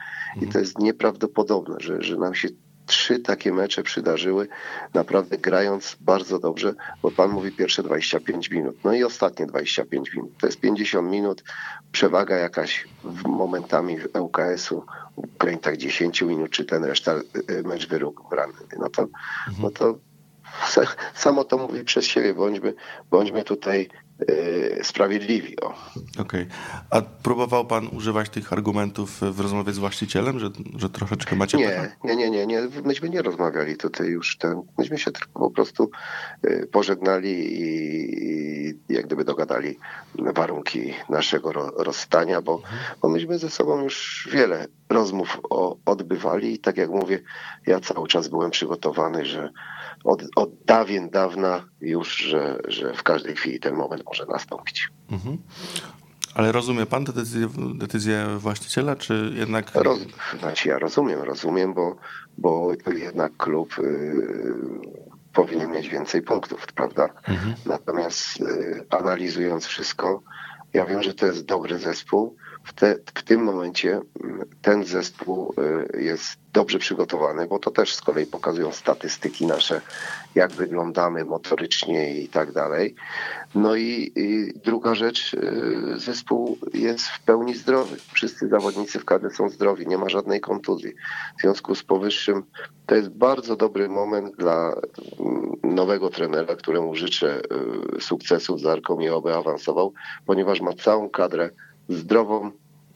i 0.42 0.46
to 0.46 0.58
jest 0.58 0.78
nieprawdopodobne, 0.78 1.76
że, 1.80 2.02
że 2.02 2.16
nam 2.16 2.34
się 2.34 2.48
trzy 2.86 3.18
takie 3.18 3.52
mecze 3.52 3.82
przydarzyły, 3.82 4.48
naprawdę 4.94 5.38
grając 5.38 5.96
bardzo 6.00 6.38
dobrze, 6.38 6.74
bo 7.02 7.10
pan 7.10 7.30
mówi 7.30 7.52
pierwsze 7.52 7.82
25 7.82 8.50
minut, 8.50 8.76
no 8.84 8.92
i 8.92 9.04
ostatnie 9.04 9.46
25 9.46 10.14
minut. 10.14 10.30
To 10.40 10.46
jest 10.46 10.60
50 10.60 11.10
minut, 11.10 11.44
przewaga 11.92 12.36
jakaś 12.36 12.88
w 13.04 13.22
momentami 13.28 13.96
ŁKS-u, 14.20 14.84
w 15.16 15.38
granicach 15.38 15.76
10 15.76 16.22
minut, 16.22 16.50
czy 16.50 16.64
ten 16.64 16.84
reszta 16.84 17.14
y, 17.50 17.62
mecz 17.62 17.88
wyrównany. 17.88 18.52
No 18.78 18.88
to, 18.88 19.08
no 19.62 19.70
to 19.70 19.98
sa- 20.70 20.96
samo 21.24 21.44
to 21.44 21.58
mówi 21.58 21.84
przez 21.84 22.04
siebie, 22.04 22.34
bądźmy, 22.34 22.74
bądźmy 23.10 23.44
tutaj 23.44 23.88
sprawiedliwi. 24.82 25.60
O. 25.60 25.74
Okej. 26.18 26.46
A 26.90 27.02
próbował 27.02 27.66
pan 27.66 27.88
używać 27.92 28.28
tych 28.30 28.52
argumentów 28.52 29.20
w 29.20 29.40
rozmowie 29.40 29.72
z 29.72 29.78
właścicielem, 29.78 30.38
że, 30.38 30.50
że 30.76 30.90
troszeczkę 30.90 31.36
macie? 31.36 31.58
Nie, 31.58 31.90
nie, 32.04 32.16
nie, 32.16 32.30
nie, 32.30 32.46
nie. 32.46 32.60
Myśmy 32.84 33.10
nie 33.10 33.22
rozmawiali 33.22 33.76
tutaj 33.76 34.06
już 34.06 34.38
ten. 34.38 34.62
Myśmy 34.78 34.98
się 34.98 35.10
tylko 35.10 35.40
po 35.40 35.50
prostu 35.50 35.90
y, 36.46 36.68
pożegnali 36.72 37.62
i, 37.62 38.74
jak 38.88 39.06
gdyby 39.06 39.24
dogadali 39.24 39.78
warunki 40.18 40.94
naszego 41.08 41.52
ro, 41.52 41.70
rozstania, 41.76 42.42
bo, 42.42 42.62
bo 43.02 43.08
myśmy 43.08 43.38
ze 43.38 43.50
sobą 43.50 43.82
już 43.82 44.28
wiele 44.32 44.66
rozmów 44.88 45.40
o, 45.50 45.76
odbywali 45.86 46.54
i 46.54 46.58
tak 46.58 46.76
jak 46.76 46.90
mówię, 46.90 47.20
ja 47.66 47.80
cały 47.80 48.08
czas 48.08 48.28
byłem 48.28 48.50
przygotowany, 48.50 49.26
że 49.26 49.50
od, 50.04 50.22
od 50.36 50.50
dawien 50.64 51.10
dawna 51.10 51.64
już, 51.80 52.16
że, 52.16 52.60
że 52.68 52.94
w 52.94 53.02
każdej 53.02 53.36
chwili 53.36 53.60
ten 53.60 53.74
moment 53.74 54.02
może 54.06 54.26
nastąpić. 54.26 54.88
Mhm. 55.10 55.38
Ale 56.34 56.52
rozumie 56.52 56.86
pan 56.86 57.04
tę 57.04 57.12
decyzję, 57.12 57.48
decyzję 57.74 58.26
właściciela, 58.38 58.96
czy 58.96 59.32
jednak... 59.34 59.70
Roz, 59.74 59.98
znaczy 60.38 60.68
ja 60.68 60.78
rozumiem, 60.78 61.22
rozumiem, 61.22 61.74
bo, 61.74 61.96
bo 62.38 62.72
jednak 62.94 63.36
klub 63.36 63.78
y, 63.78 64.24
powinien 65.32 65.70
mieć 65.70 65.88
więcej 65.88 66.22
punktów, 66.22 66.66
prawda? 66.74 67.08
Natomiast 67.66 68.40
y, 68.40 68.86
analizując 68.90 69.66
wszystko, 69.66 70.22
ja 70.72 70.86
wiem, 70.86 71.02
że 71.02 71.14
to 71.14 71.26
jest 71.26 71.44
dobry 71.44 71.78
zespół. 71.78 72.36
W, 72.64 72.72
te, 72.72 72.96
w 73.14 73.22
tym 73.22 73.42
momencie 73.42 74.00
mm, 74.24 74.44
ten 74.62 74.84
zespół 74.84 75.54
y, 75.94 76.02
jest 76.02 76.36
dobrze 76.52 76.78
przygotowany, 76.78 77.46
bo 77.46 77.58
to 77.58 77.70
też 77.70 77.94
z 77.94 78.00
kolei 78.00 78.26
pokazują 78.26 78.72
statystyki 78.72 79.46
nasze, 79.46 79.80
jak 80.34 80.52
wyglądamy 80.52 81.24
motorycznie 81.24 82.20
i 82.20 82.28
tak 82.28 82.52
dalej. 82.52 82.94
No 83.54 83.76
i, 83.76 84.12
i 84.16 84.52
druga 84.64 84.94
rzecz, 84.94 85.34
y, 85.34 85.94
zespół 85.96 86.58
jest 86.74 87.08
w 87.08 87.22
pełni 87.22 87.54
zdrowy. 87.54 87.96
Wszyscy 88.12 88.48
zawodnicy 88.48 88.98
w 88.98 89.04
kadrze 89.04 89.30
są 89.30 89.48
zdrowi, 89.48 89.86
nie 89.86 89.98
ma 89.98 90.08
żadnej 90.08 90.40
kontuzji. 90.40 90.92
W 91.38 91.40
związku 91.40 91.74
z 91.74 91.82
powyższym 91.82 92.42
to 92.86 92.94
jest 92.94 93.08
bardzo 93.08 93.56
dobry 93.56 93.88
moment 93.88 94.36
dla 94.36 94.74
mm, 95.20 95.56
nowego 95.62 96.10
trenera, 96.10 96.56
któremu 96.56 96.94
życzę 96.94 97.40
y, 97.96 98.00
sukcesów 98.00 98.60
z 98.60 98.66
Arką 98.66 99.00
i 99.00 99.08
oby 99.08 99.34
awansował, 99.34 99.92
ponieważ 100.26 100.60
ma 100.60 100.72
całą 100.72 101.10
kadrę 101.10 101.50
zdrową 101.88 102.50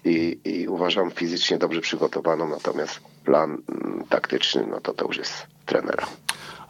i, 0.04 0.38
i 0.44 0.68
uważam 0.68 1.10
fizycznie 1.10 1.58
dobrze 1.58 1.80
przygotowaną, 1.80 2.48
natomiast 2.48 3.00
plan 3.24 3.50
mm, 3.50 4.04
taktyczny, 4.08 4.66
no 4.70 4.80
to 4.80 4.94
to 4.94 5.06
już 5.06 5.16
jest 5.16 5.46
trenera. 5.66 6.06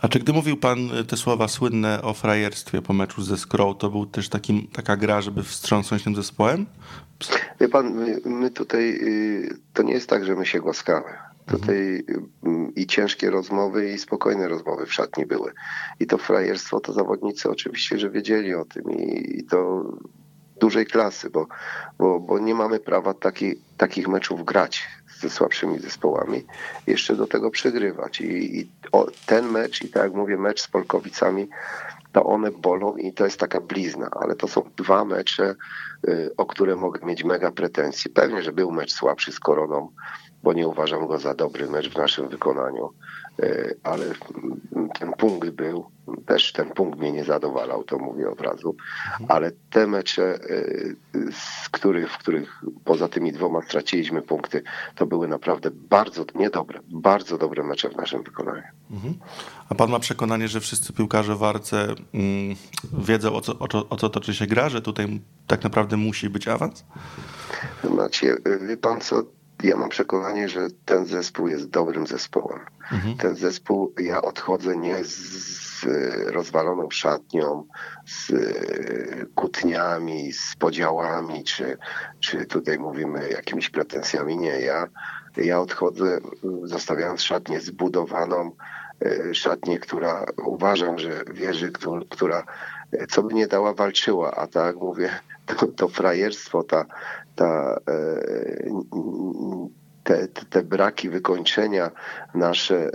A 0.03 0.09
czy 0.09 0.19
gdy 0.19 0.33
mówił 0.33 0.57
pan 0.57 0.79
te 1.09 1.17
słowa 1.17 1.49
słynne 1.49 2.03
o 2.03 2.15
frajerstwie 2.15 2.83
po 2.83 2.93
meczu 2.93 3.23
ze 3.23 3.37
Skrą, 3.37 3.75
to 3.75 3.91
był 3.91 4.07
też 4.07 4.29
taki, 4.29 4.69
taka 4.73 4.97
gra, 4.97 5.21
żeby 5.21 5.43
wstrząsnąć 5.43 6.05
tym 6.05 6.17
zespołem? 6.17 6.67
Wie 7.61 7.69
pan, 7.69 7.95
my, 7.95 8.21
my 8.25 8.51
tutaj, 8.51 8.99
y, 9.03 9.59
to 9.75 9.83
nie 9.83 9.93
jest 9.93 10.09
tak, 10.09 10.25
że 10.25 10.35
my 10.35 10.47
się 10.47 10.61
głaskamy. 10.61 11.07
Tutaj 11.47 11.77
y, 11.77 12.05
i 12.77 12.87
ciężkie 12.87 13.31
rozmowy, 13.31 13.93
i 13.93 13.99
spokojne 13.99 14.49
rozmowy 14.49 14.87
w 14.87 14.93
szatni 14.93 15.27
były. 15.27 15.53
I 16.01 16.07
to 16.07 16.19
frajerstwo, 16.19 16.81
to 16.81 16.93
zawodnicy 16.93 17.51
oczywiście, 17.51 17.99
że 17.99 18.11
wiedzieli 18.11 18.55
o 18.55 18.65
tym 18.65 18.91
i, 18.91 19.39
i 19.39 19.45
to 19.45 19.85
dużej 20.61 20.87
klasy, 20.87 21.31
bo, 21.31 21.47
bo, 21.99 22.21
bo 22.21 22.39
nie 22.39 22.55
mamy 22.55 22.81
prawa 22.81 23.15
taki, 23.15 23.55
takich 23.77 24.09
meczów 24.09 24.45
grać 24.45 24.89
ze 25.21 25.31
słabszymi 25.31 25.79
zespołami, 25.79 26.45
jeszcze 26.87 27.17
do 27.17 27.27
tego 27.27 27.51
przegrywać. 27.51 28.21
I, 28.21 28.61
i 28.61 28.71
o, 28.93 29.07
ten 29.27 29.49
mecz, 29.49 29.83
i 29.83 29.89
tak 29.89 30.03
jak 30.03 30.15
mówię, 30.15 30.37
mecz 30.37 30.63
z 30.63 30.69
Polkowicami, 30.69 31.49
to 32.13 32.25
one 32.25 32.51
bolą 32.51 32.97
i 32.97 33.13
to 33.13 33.25
jest 33.25 33.41
taka 33.41 33.61
blizna, 33.61 34.09
ale 34.11 34.37
to 34.37 34.49
są 34.49 34.71
dwa 34.77 35.05
mecze, 35.05 35.55
y, 36.09 36.31
o 36.37 36.47
które 36.47 36.77
mogę 36.77 37.07
mieć 37.07 37.25
mega 37.25 37.51
pretensje. 37.51 38.11
Pewnie, 38.11 38.43
że 38.43 38.53
był 38.53 38.71
mecz 38.71 38.93
słabszy 38.93 39.33
z 39.33 39.41
Koroną, 39.41 39.91
bo 40.43 40.53
nie 40.53 40.69
uważam 40.69 41.07
go 41.07 41.19
za 41.19 41.35
dobry 41.35 41.67
mecz 41.67 41.91
w 41.91 41.97
naszym 41.97 42.29
wykonaniu, 42.29 42.93
ale 43.83 44.05
ten 44.99 45.13
punkt 45.13 45.51
był, 45.51 45.91
też 46.27 46.53
ten 46.53 46.71
punkt 46.71 46.99
mnie 46.99 47.13
nie 47.13 47.25
zadowalał, 47.25 47.85
to 47.85 47.99
mówię 47.99 48.31
od 48.31 48.41
razu, 48.41 48.77
ale 49.29 49.53
te 49.71 49.87
mecze, 49.87 50.35
e, 50.35 50.41
z 51.33 51.69
których, 51.69 52.13
w 52.13 52.19
których 52.19 52.63
poza 52.85 53.09
tymi 53.09 53.33
dwoma 53.33 53.63
straciliśmy 53.63 54.23
punkty, 54.23 54.63
to 54.95 55.07
były 55.07 55.29
naprawdę 55.29 55.71
bardzo 55.71 56.25
niedobre, 56.35 56.81
bardzo 56.89 57.39
dobre 57.39 57.65
mecze 57.65 57.89
w 57.89 57.97
naszym 57.97 58.23
wykonaniu. 58.23 58.63
Mhm. 58.91 59.15
A 59.69 59.75
pan 59.75 59.91
ma 59.91 59.99
przekonanie, 59.99 60.49
że 60.49 60.61
wszyscy 60.61 60.93
piłkarze 60.93 61.37
w 61.37 61.43
Arce 61.43 61.95
mm, 62.15 62.57
wiedzą 62.99 63.35
o 63.35 63.41
co, 63.41 63.59
o, 63.59 63.69
co, 63.69 63.89
o 63.89 63.97
co 63.97 64.09
toczy 64.09 64.35
się 64.35 64.47
gra, 64.47 64.69
że 64.69 64.83
tutaj 64.83 65.21
tak 65.47 65.65
naprawdę 65.65 65.97
musi 65.97 66.31
być 66.31 66.49
awans? 66.49 66.85
Macie, 67.91 68.37
wie 68.69 68.77
pan 68.77 69.01
co, 69.01 69.23
ja 69.63 69.77
mam 69.77 69.89
przekonanie, 69.89 70.49
że 70.49 70.69
ten 70.85 71.07
zespół 71.07 71.49
jest 71.49 71.71
dobrym 71.71 72.07
zespołem. 72.07 72.61
Mhm. 72.93 73.17
Ten 73.17 73.37
zespół, 73.37 73.95
ja 74.01 74.23
odchodzę 74.23 74.77
nie 74.77 75.05
z 75.05 75.87
rozwaloną 76.27 76.91
szatnią, 76.91 77.65
z 78.07 78.33
kłótniami, 79.35 80.33
z 80.33 80.57
podziałami, 80.57 81.45
czy, 81.45 81.79
czy 82.21 82.47
tutaj 82.47 82.79
mówimy 82.79 83.29
jakimiś 83.29 83.71
pretensjami. 83.71 84.39
Nie, 84.39 84.61
ja, 84.61 84.87
ja 85.37 85.61
odchodzę 85.61 86.19
zostawiając 86.63 87.23
szatnię 87.23 87.61
zbudowaną, 87.61 88.53
e, 89.05 89.35
szatnię, 89.35 89.79
która 89.79 90.25
uważam, 90.45 90.99
że 90.99 91.25
wierzy, 91.35 91.73
która 92.11 92.45
co 93.09 93.23
by 93.23 93.35
nie 93.35 93.47
dała, 93.47 93.75
walczyła, 93.75 94.31
a 94.31 94.47
tak 94.47 94.77
mówię, 94.77 95.11
to, 95.57 95.67
to 95.67 95.89
frajerstwo, 95.89 96.63
ta, 96.63 96.87
ta, 97.35 97.81
e, 97.89 98.71
te, 100.05 100.29
te 100.29 100.63
braki 100.63 101.11
wykończenia, 101.11 101.91
nasze 102.35 102.77
e, 102.77 102.91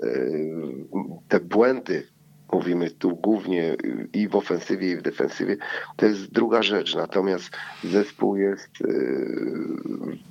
te 1.27 1.39
błędy, 1.39 2.07
mówimy 2.51 2.91
tu 2.91 3.15
głównie 3.15 3.75
i 4.13 4.27
w 4.27 4.35
ofensywie, 4.35 4.91
i 4.91 4.97
w 4.97 5.01
defensywie, 5.01 5.57
to 5.95 6.05
jest 6.05 6.31
druga 6.31 6.63
rzecz. 6.63 6.95
Natomiast 6.95 7.49
zespół 7.83 8.35
jest 8.35 8.69
e, 8.81 8.87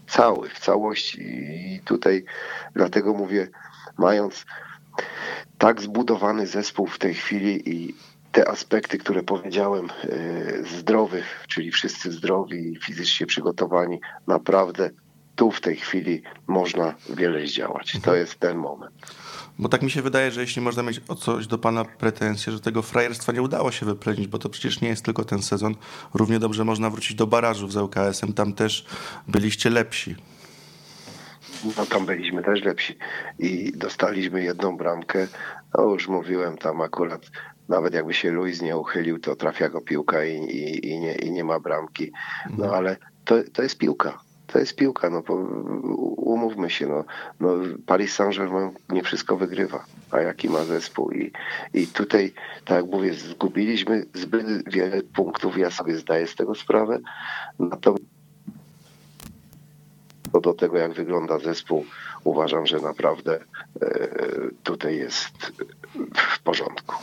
cały, 0.09 0.49
w 0.49 0.59
całości 0.59 1.23
i 1.75 1.81
tutaj 1.85 2.25
dlatego 2.75 3.15
mówię, 3.15 3.49
mając 3.99 4.47
tak 5.59 5.81
zbudowany 5.81 6.47
zespół 6.47 6.87
w 6.87 6.99
tej 6.99 7.15
chwili 7.15 7.71
i 7.71 7.95
te 8.33 8.49
aspekty, 8.49 8.99
które 8.99 9.23
powiedziałem, 9.23 9.87
e, 9.87 10.79
zdrowych, 10.79 11.45
czyli 11.49 11.71
wszyscy 11.71 12.13
zdrowi 12.13 12.73
i 12.73 12.77
fizycznie 12.77 13.27
przygotowani, 13.27 14.01
naprawdę 14.27 14.91
tu 15.37 15.51
w 15.51 15.61
tej 15.61 15.77
chwili 15.77 16.23
można 16.47 16.95
wiele 17.11 17.47
zdziałać. 17.47 17.93
To 17.93 17.99
mhm. 17.99 18.17
jest 18.17 18.39
ten 18.39 18.57
moment. 18.57 18.95
Bo 19.59 19.69
tak 19.69 19.83
mi 19.83 19.91
się 19.91 20.03
wydaje, 20.03 20.31
że 20.31 20.41
jeśli 20.41 20.63
można 20.63 20.83
mieć 20.83 21.01
o 21.09 21.15
coś 21.15 21.47
do 21.47 21.59
pana 21.59 21.85
pretensje, 21.85 22.53
że 22.53 22.61
tego 22.61 22.83
frajerstwa 22.83 23.33
nie 23.33 23.43
udało 23.43 23.73
się 23.73 23.87
wyplenić, 23.87 24.27
bo 24.27 24.39
to 24.39 24.49
przecież 24.49 24.81
nie 24.81 24.89
jest 24.89 25.05
tylko 25.05 25.25
ten 25.25 25.43
sezon. 25.43 25.75
Równie 26.15 26.39
dobrze 26.39 26.65
można 26.65 26.91
wrócić 26.91 27.17
do 27.17 27.27
barażów 27.27 27.73
z 27.73 27.77
ŁKS-em. 27.77 28.33
Tam 28.33 28.53
też 28.53 28.87
byliście 29.29 29.71
lepsi. 29.71 30.17
No 31.77 31.87
tam 31.87 32.07
byliśmy 32.07 32.43
też 32.43 32.63
lepsi 32.63 32.97
i 33.39 33.73
dostaliśmy 33.77 34.43
jedną 34.43 34.77
bramkę. 34.77 35.27
No 35.79 35.85
już 35.85 36.09
mówiłem, 36.09 36.59
tam 36.59 36.81
akurat 36.81 37.31
nawet 37.73 37.95
jakby 37.95 38.15
się 38.15 38.31
Luis 38.31 38.63
nie 38.63 38.77
uchylił, 38.77 39.19
to 39.19 39.37
trafia 39.37 39.69
go 39.69 39.81
piłka 39.81 40.25
i, 40.25 40.37
i, 40.37 40.89
i, 40.89 41.01
nie, 41.01 41.15
i 41.15 41.33
nie 41.33 41.45
ma 41.45 41.61
bramki. 41.61 42.13
No 42.51 42.65
mhm. 42.65 42.75
ale 42.75 42.97
to, 43.25 43.35
to 43.53 43.63
jest 43.63 43.79
piłka. 43.79 44.19
To 44.47 44.59
jest 44.59 44.77
piłka, 44.77 45.11
no 45.11 45.23
umówmy 46.17 46.71
się, 46.71 46.87
no, 46.87 47.05
no 47.41 47.49
Paris 47.87 48.15
Saint-Germain 48.15 48.71
nie 48.89 49.03
wszystko 49.03 49.37
wygrywa, 49.37 49.85
a 50.11 50.21
jaki 50.21 50.49
ma 50.49 50.65
zespół 50.65 51.11
i, 51.11 51.33
i 51.75 51.87
tutaj, 51.87 52.33
tak 52.65 52.77
jak 52.77 52.87
mówię, 52.87 53.15
zgubiliśmy 53.15 54.05
zbyt 54.15 54.73
wiele 54.73 55.03
punktów, 55.03 55.59
ja 55.59 55.71
sobie 55.71 55.97
zdaję 55.97 56.27
z 56.27 56.35
tego 56.35 56.55
sprawę, 56.55 56.99
natomiast 57.59 58.05
do 60.43 60.55
tego, 60.55 60.79
jak 60.79 60.93
wygląda 60.93 61.39
zespół, 61.39 61.85
uważam, 62.25 62.67
że 62.67 62.81
naprawdę 62.81 63.41
e, 63.83 64.09
tutaj 64.63 64.97
jest 64.97 65.53
w 66.15 66.43
porządku. 66.43 66.95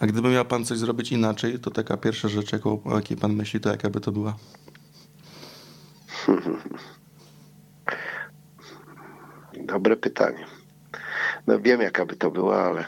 A 0.00 0.06
gdyby 0.06 0.30
miał 0.30 0.44
pan 0.44 0.64
coś 0.64 0.78
zrobić 0.78 1.12
inaczej, 1.12 1.58
to 1.58 1.70
taka 1.70 1.96
pierwsza 1.96 2.28
rzecz, 2.28 2.52
jaką, 2.52 2.82
o 2.84 2.96
jakiej 2.96 3.16
pan 3.16 3.32
myśli, 3.32 3.60
to 3.60 3.70
jaka 3.70 3.90
by 3.90 4.00
to 4.00 4.12
była? 4.12 4.36
Dobre 9.72 9.96
pytanie. 9.96 10.46
No 11.46 11.60
wiem, 11.60 11.80
jaka 11.80 12.06
by 12.06 12.16
to 12.16 12.30
była, 12.30 12.64
ale, 12.64 12.84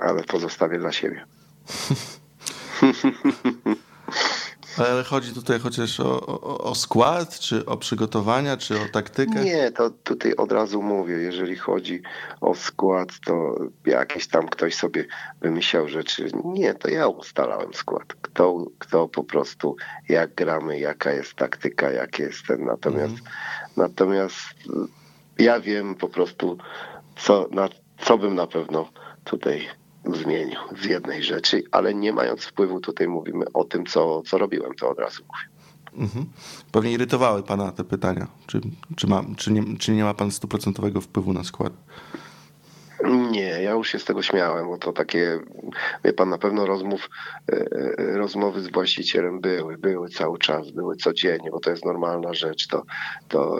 ale 0.00 0.24
pozostawię 0.24 0.78
dla 0.78 0.92
siebie. 0.92 1.26
Ale 4.78 5.04
chodzi 5.04 5.34
tutaj 5.34 5.58
chociaż 5.58 6.00
o, 6.00 6.26
o, 6.26 6.58
o, 6.58 6.74
skład, 6.74 7.38
czy 7.38 7.66
o 7.66 7.76
przygotowania, 7.76 8.56
czy 8.56 8.80
o 8.80 8.84
taktykę? 8.92 9.44
Nie, 9.44 9.70
to 9.70 9.90
tutaj 9.90 10.34
od 10.34 10.52
razu 10.52 10.82
mówię, 10.82 11.14
jeżeli 11.14 11.56
chodzi 11.56 12.02
o 12.40 12.54
skład, 12.54 13.08
to 13.26 13.54
jakiś 13.86 14.28
tam 14.28 14.48
ktoś 14.48 14.74
sobie 14.74 15.04
wymyślał 15.40 15.88
rzeczy. 15.88 16.28
Nie, 16.44 16.74
to 16.74 16.88
ja 16.88 17.08
ustalałem 17.08 17.74
skład. 17.74 18.14
Kto, 18.22 18.64
kto 18.78 19.08
po 19.08 19.24
prostu, 19.24 19.76
jak 20.08 20.34
gramy, 20.34 20.78
jaka 20.78 21.12
jest 21.12 21.34
taktyka, 21.34 21.90
jaki 21.90 22.22
jest 22.22 22.46
ten. 22.46 22.64
Natomiast, 22.64 23.18
mhm. 23.18 23.30
natomiast 23.76 24.36
ja 25.38 25.60
wiem 25.60 25.94
po 25.94 26.08
prostu, 26.08 26.58
co, 27.16 27.48
na, 27.50 27.68
co 27.98 28.18
bym 28.18 28.34
na 28.34 28.46
pewno 28.46 28.88
tutaj 29.24 29.68
zmienił 30.14 30.58
z 30.82 30.84
jednej 30.84 31.22
rzeczy, 31.22 31.62
ale 31.70 31.94
nie 31.94 32.12
mając 32.12 32.44
wpływu, 32.44 32.80
tutaj 32.80 33.08
mówimy 33.08 33.44
o 33.54 33.64
tym, 33.64 33.86
co, 33.86 34.22
co 34.22 34.38
robiłem, 34.38 34.74
to 34.74 34.90
od 34.90 34.98
razu 34.98 35.22
mówię. 35.22 35.56
Mhm. 36.04 36.26
Pewnie 36.72 36.92
irytowały 36.92 37.42
pana 37.42 37.72
te 37.72 37.84
pytania. 37.84 38.26
Czy, 38.46 38.60
czy, 38.96 39.06
ma, 39.06 39.24
czy, 39.36 39.52
nie, 39.52 39.78
czy 39.78 39.92
nie 39.92 40.04
ma 40.04 40.14
pan 40.14 40.30
stuprocentowego 40.30 41.00
wpływu 41.00 41.32
na 41.32 41.44
skład? 41.44 41.72
Nie, 43.30 43.62
ja 43.62 43.70
już 43.70 43.88
się 43.88 43.98
z 43.98 44.04
tego 44.04 44.22
śmiałem, 44.22 44.66
bo 44.66 44.78
to 44.78 44.92
takie, 44.92 45.40
wie 46.04 46.12
pan, 46.12 46.28
na 46.28 46.38
pewno 46.38 46.66
rozmów, 46.66 47.10
e, 47.52 47.54
e, 47.98 48.18
rozmowy 48.18 48.60
z 48.60 48.72
właścicielem 48.72 49.40
były, 49.40 49.78
były 49.78 50.08
cały 50.08 50.38
czas, 50.38 50.70
były 50.70 50.96
codziennie, 50.96 51.50
bo 51.50 51.60
to 51.60 51.70
jest 51.70 51.84
normalna 51.84 52.34
rzecz, 52.34 52.66
to, 52.66 52.82
to 53.28 53.58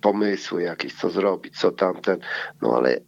pomysły 0.00 0.62
jakieś, 0.62 0.94
co 0.94 1.10
zrobić, 1.10 1.58
co 1.58 1.70
tamten, 1.70 2.18
no 2.62 2.76
ale 2.76 3.00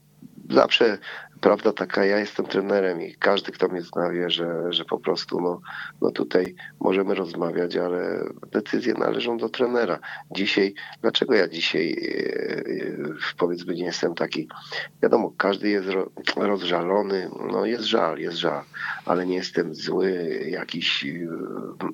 zawsze 0.51 0.99
prawda 1.41 1.73
taka, 1.73 2.05
ja 2.05 2.19
jestem 2.19 2.47
trenerem 2.47 3.03
i 3.03 3.15
każdy, 3.15 3.53
kto 3.53 3.69
mnie 3.69 3.83
zna, 3.83 4.11
wie, 4.11 4.31
że, 4.31 4.73
że 4.73 4.85
po 4.85 4.99
prostu 4.99 5.41
no, 5.41 5.61
no 6.01 6.11
tutaj 6.11 6.55
możemy 6.81 7.15
rozmawiać, 7.15 7.77
ale 7.77 8.25
decyzje 8.53 8.95
należą 8.95 9.39
do 9.39 9.49
trenera. 9.49 9.99
Dzisiaj, 10.31 10.75
dlaczego 11.03 11.35
ja 11.35 11.49
dzisiaj 11.49 11.93
e, 11.93 12.59
e, 12.59 12.65
powiedzmy 13.39 13.75
nie 13.75 13.85
jestem 13.85 14.15
taki, 14.15 14.49
wiadomo, 15.03 15.33
każdy 15.37 15.69
jest 15.69 15.89
rozżalony, 16.37 17.31
no 17.53 17.67
jest 17.67 17.85
żal, 17.85 18.19
jest 18.19 18.37
żal, 18.37 18.63
ale 19.07 19.27
nie 19.27 19.35
jestem 19.35 19.75
zły, 19.75 20.41
jakiś, 20.51 21.05
e, 21.05 21.09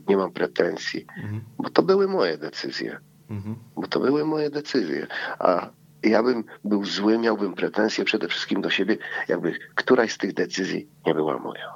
nie 0.08 0.16
mam 0.16 0.32
pretensji, 0.32 1.06
mhm. 1.18 1.40
bo 1.58 1.70
to 1.70 1.82
były 1.82 2.08
moje 2.08 2.38
decyzje. 2.38 2.98
Mhm. 3.30 3.56
Bo 3.76 3.86
to 3.86 4.00
były 4.00 4.24
moje 4.24 4.50
decyzje. 4.50 5.06
A 5.38 5.70
ja 6.10 6.22
bym 6.22 6.44
był 6.64 6.84
zły, 6.84 7.18
miałbym 7.18 7.54
pretensje 7.54 8.04
przede 8.04 8.28
wszystkim 8.28 8.60
do 8.62 8.70
siebie, 8.70 8.98
jakby 9.28 9.58
któraś 9.74 10.12
z 10.12 10.18
tych 10.18 10.34
decyzji 10.34 10.88
nie 11.06 11.14
była 11.14 11.38
moja. 11.38 11.74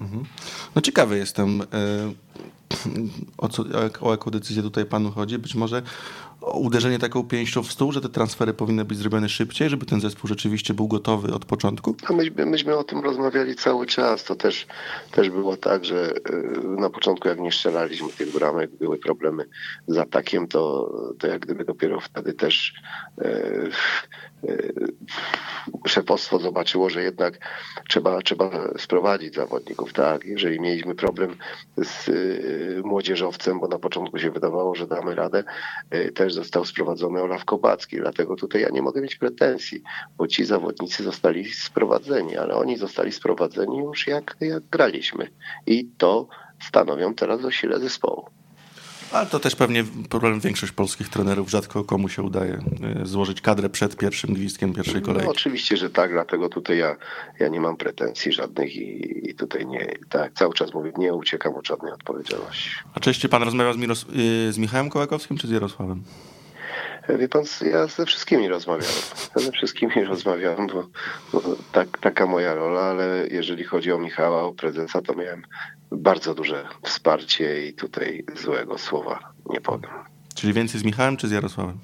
Mhm. 0.00 0.24
No 0.74 0.82
ciekawy 0.82 1.18
jestem, 1.18 1.62
e, 1.62 1.64
o, 3.38 3.48
co, 3.48 3.64
o 4.00 4.10
jaką 4.10 4.30
decyzję 4.30 4.62
tutaj 4.62 4.84
panu 4.84 5.10
chodzi. 5.10 5.38
Być 5.38 5.54
może 5.54 5.82
uderzenie 6.52 6.98
taką 6.98 7.24
pięścią 7.24 7.62
w 7.62 7.72
stół, 7.72 7.92
że 7.92 8.00
te 8.00 8.08
transfery 8.08 8.54
powinny 8.54 8.84
być 8.84 8.98
zrobione 8.98 9.28
szybciej, 9.28 9.68
żeby 9.68 9.86
ten 9.86 10.00
zespół 10.00 10.28
rzeczywiście 10.28 10.74
był 10.74 10.88
gotowy 10.88 11.34
od 11.34 11.44
początku? 11.44 11.96
No 12.10 12.16
myśmy, 12.16 12.46
myśmy 12.46 12.76
o 12.76 12.84
tym 12.84 13.00
rozmawiali 13.00 13.54
cały 13.54 13.86
czas. 13.86 14.24
To 14.24 14.34
też, 14.34 14.66
też 15.10 15.30
było 15.30 15.56
tak, 15.56 15.84
że 15.84 16.12
y, 16.16 16.80
na 16.80 16.90
początku 16.90 17.28
jak 17.28 17.40
nie 17.40 17.52
strzelaliśmy 17.52 18.08
tych 18.08 18.32
bramek, 18.32 18.70
były 18.70 18.98
problemy 18.98 19.44
z 19.86 19.98
atakiem, 19.98 20.46
to, 20.46 20.92
to 21.18 21.26
jak 21.26 21.40
gdyby 21.40 21.64
dopiero 21.64 22.00
wtedy 22.00 22.32
też 22.32 22.74
e, 23.18 23.24
e, 24.48 24.58
szefostwo 25.86 26.38
zobaczyło, 26.38 26.90
że 26.90 27.02
jednak 27.02 27.38
trzeba, 27.88 28.22
trzeba 28.22 28.50
sprowadzić 28.78 29.34
zawodników. 29.34 29.92
Tak, 29.92 30.24
jeżeli 30.24 30.60
mieliśmy 30.60 30.94
problem 30.94 31.36
z 31.76 32.08
y, 32.08 32.82
młodzieżowcem, 32.84 33.60
bo 33.60 33.68
na 33.68 33.78
początku 33.78 34.18
się 34.18 34.30
wydawało, 34.30 34.74
że 34.74 34.86
damy 34.86 35.14
radę, 35.14 35.44
y, 35.94 36.12
też 36.12 36.33
został 36.34 36.64
sprowadzony 36.64 37.22
Olaf 37.22 37.44
Kobacki, 37.44 37.96
dlatego 37.96 38.36
tutaj 38.36 38.62
ja 38.62 38.68
nie 38.68 38.82
mogę 38.82 39.00
mieć 39.00 39.16
pretensji, 39.16 39.82
bo 40.16 40.26
ci 40.26 40.44
zawodnicy 40.44 41.02
zostali 41.02 41.44
sprowadzeni, 41.52 42.36
ale 42.36 42.54
oni 42.54 42.76
zostali 42.76 43.12
sprowadzeni 43.12 43.78
już 43.78 44.06
jak, 44.06 44.36
jak 44.40 44.62
graliśmy 44.64 45.30
i 45.66 45.88
to 45.98 46.28
stanowią 46.62 47.14
teraz 47.14 47.44
o 47.44 47.50
sile 47.50 47.80
zespołu. 47.80 48.24
Ale 49.14 49.26
to 49.26 49.40
też 49.40 49.56
pewnie 49.56 49.84
problem 50.08 50.40
większość 50.40 50.72
polskich 50.72 51.08
trenerów, 51.08 51.50
rzadko 51.50 51.84
komu 51.84 52.08
się 52.08 52.22
udaje 52.22 52.58
y, 53.02 53.06
złożyć 53.06 53.40
kadrę 53.40 53.68
przed 53.68 53.96
pierwszym 53.96 54.34
gwizdkiem 54.34 54.72
pierwszej 54.72 55.02
kolejki. 55.02 55.26
No, 55.26 55.32
oczywiście, 55.32 55.76
że 55.76 55.90
tak, 55.90 56.10
dlatego 56.10 56.48
tutaj 56.48 56.78
ja, 56.78 56.96
ja 57.40 57.48
nie 57.48 57.60
mam 57.60 57.76
pretensji 57.76 58.32
żadnych 58.32 58.76
i, 58.76 59.30
i 59.30 59.34
tutaj 59.34 59.66
nie, 59.66 59.94
tak 60.08 60.32
cały 60.32 60.54
czas 60.54 60.74
mówię, 60.74 60.92
nie 60.98 61.14
uciekam 61.14 61.54
od 61.54 61.66
żadnej 61.66 61.92
odpowiedzialności. 61.92 62.70
A 62.94 63.00
częściej 63.00 63.30
pan 63.30 63.42
rozmawiał 63.42 63.72
z, 63.72 63.76
Miros- 63.76 64.06
y, 64.48 64.52
z 64.52 64.58
Michałem 64.58 64.90
Kołakowskim 64.90 65.38
czy 65.38 65.46
z 65.46 65.50
Jarosławem? 65.50 66.02
Wie 67.08 67.28
pan, 67.28 67.42
ja 67.72 67.86
ze 67.86 68.06
wszystkimi 68.06 68.48
rozmawiałem. 68.48 68.94
Ja 69.36 69.42
ze 69.42 69.52
wszystkimi 69.52 70.04
rozmawiałem, 70.04 70.66
bo, 70.66 70.88
bo 71.32 71.42
tak, 71.72 71.98
taka 71.98 72.26
moja 72.26 72.54
rola, 72.54 72.80
ale 72.80 73.26
jeżeli 73.30 73.64
chodzi 73.64 73.92
o 73.92 73.98
Michała, 73.98 74.42
o 74.42 74.52
prezesa, 74.52 75.02
to 75.02 75.14
miałem 75.14 75.42
bardzo 75.90 76.34
duże 76.34 76.64
wsparcie 76.82 77.66
i 77.66 77.74
tutaj 77.74 78.24
złego 78.36 78.78
słowa 78.78 79.32
nie 79.50 79.60
powiem. 79.60 79.90
Czyli 80.34 80.52
więcej 80.52 80.80
z 80.80 80.84
Michałem 80.84 81.16
czy 81.16 81.28
z 81.28 81.30
Jarosławem? 81.30 81.78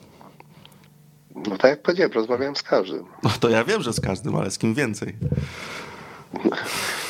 No 1.35 1.57
tak 1.57 1.71
jak 1.71 1.83
powiedziałem, 1.83 2.13
rozmawiałem 2.13 2.57
z 2.57 2.63
każdym. 2.63 3.05
No 3.23 3.31
to 3.41 3.49
ja 3.49 3.65
wiem, 3.65 3.83
że 3.83 3.93
z 3.93 4.01
każdym, 4.01 4.37
ale 4.37 4.51
z 4.51 4.59
kim 4.59 4.75
więcej? 4.75 5.17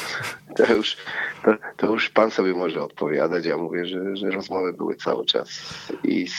To 0.56 0.74
już, 0.74 0.96
to, 1.44 1.50
to 1.76 1.86
już 1.86 2.10
pan 2.10 2.30
sobie 2.30 2.52
może 2.52 2.82
odpowiadać. 2.82 3.44
Ja 3.44 3.56
mówię, 3.56 3.86
że, 3.86 4.16
że 4.16 4.30
rozmowy 4.30 4.72
były 4.72 4.96
cały 4.96 5.26
czas 5.26 5.48
i 6.04 6.28
z 6.28 6.34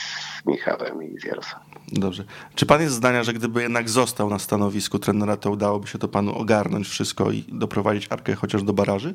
Michałem, 0.46 1.02
i 1.02 1.20
z 1.20 1.24
Jarosławem. 1.24 1.68
Dobrze. 1.92 2.24
Czy 2.54 2.66
pan 2.66 2.80
jest 2.82 2.94
zdania, 2.94 3.24
że 3.24 3.32
gdyby 3.32 3.62
jednak 3.62 3.88
został 3.88 4.30
na 4.30 4.38
stanowisku 4.38 4.98
trenera, 4.98 5.36
to 5.36 5.50
udałoby 5.50 5.88
się 5.88 5.98
to 5.98 6.08
panu 6.08 6.34
ogarnąć 6.38 6.88
wszystko 6.88 7.30
i 7.30 7.44
doprowadzić 7.48 8.06
Arkę 8.10 8.34
chociaż 8.34 8.62
do 8.62 8.72
baraży? 8.72 9.14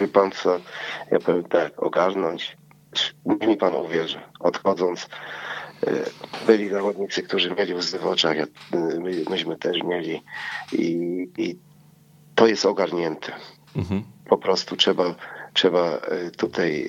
Wie 0.00 0.08
pan 0.08 0.30
co, 0.30 0.60
ja 1.10 1.18
powiem 1.18 1.44
tak, 1.44 1.82
ogarnąć, 1.82 2.56
niech 3.26 3.48
mi 3.48 3.56
pan 3.56 3.74
uwierzy. 3.74 4.18
Odchodząc, 4.40 5.08
e, 5.86 5.90
byli 6.46 6.68
zawodnicy, 6.68 7.22
którzy 7.22 7.50
mieli 7.54 7.74
łzy 7.74 7.98
w 7.98 8.06
oczach, 8.06 8.36
ja- 8.36 8.46
my, 9.00 9.24
myśmy 9.30 9.56
też 9.56 9.82
mieli 9.84 10.22
i, 10.72 10.88
i 11.38 11.58
to 12.34 12.46
jest 12.46 12.66
ogarnięte. 12.66 13.32
Mhm. 13.76 14.02
Po 14.28 14.38
prostu 14.38 14.76
trzeba, 14.76 15.14
trzeba 15.52 15.80
e, 15.80 16.30
tutaj 16.30 16.88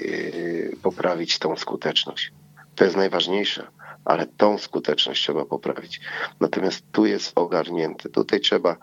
e, 0.73 0.75
poprawić 0.75 1.39
tą 1.39 1.55
skuteczność. 1.55 2.31
To 2.75 2.83
jest 2.83 2.97
najważniejsze, 2.97 3.67
ale 4.05 4.25
tą 4.25 4.57
skuteczność 4.57 5.23
trzeba 5.23 5.45
poprawić. 5.45 6.01
Natomiast 6.39 6.83
tu 6.91 7.05
jest 7.05 7.31
ogarnięte. 7.35 8.09
Tutaj 8.09 8.39
trzeba 8.39 8.75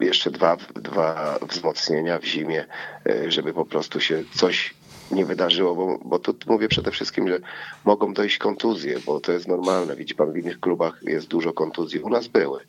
jeszcze 0.00 0.30
dwa, 0.30 0.56
dwa 0.74 1.38
wzmocnienia 1.48 2.18
w 2.18 2.24
zimie, 2.24 2.64
e, 3.06 3.30
żeby 3.30 3.52
po 3.52 3.64
prostu 3.64 4.00
się 4.00 4.24
coś 4.34 4.74
nie 5.10 5.24
wydarzyło, 5.24 5.74
bo, 5.74 5.98
bo 6.04 6.18
tu 6.18 6.34
mówię 6.46 6.68
przede 6.68 6.90
wszystkim, 6.90 7.28
że 7.28 7.38
mogą 7.84 8.14
dojść 8.14 8.38
kontuzje, 8.38 9.00
bo 9.06 9.20
to 9.20 9.32
jest 9.32 9.48
normalne. 9.48 9.96
Widzi 9.96 10.14
pan, 10.14 10.32
w 10.32 10.36
innych 10.36 10.60
klubach 10.60 11.00
jest 11.02 11.28
dużo 11.28 11.52
kontuzji. 11.52 12.00
U 12.00 12.08
nas 12.08 12.28
były, 12.28 12.60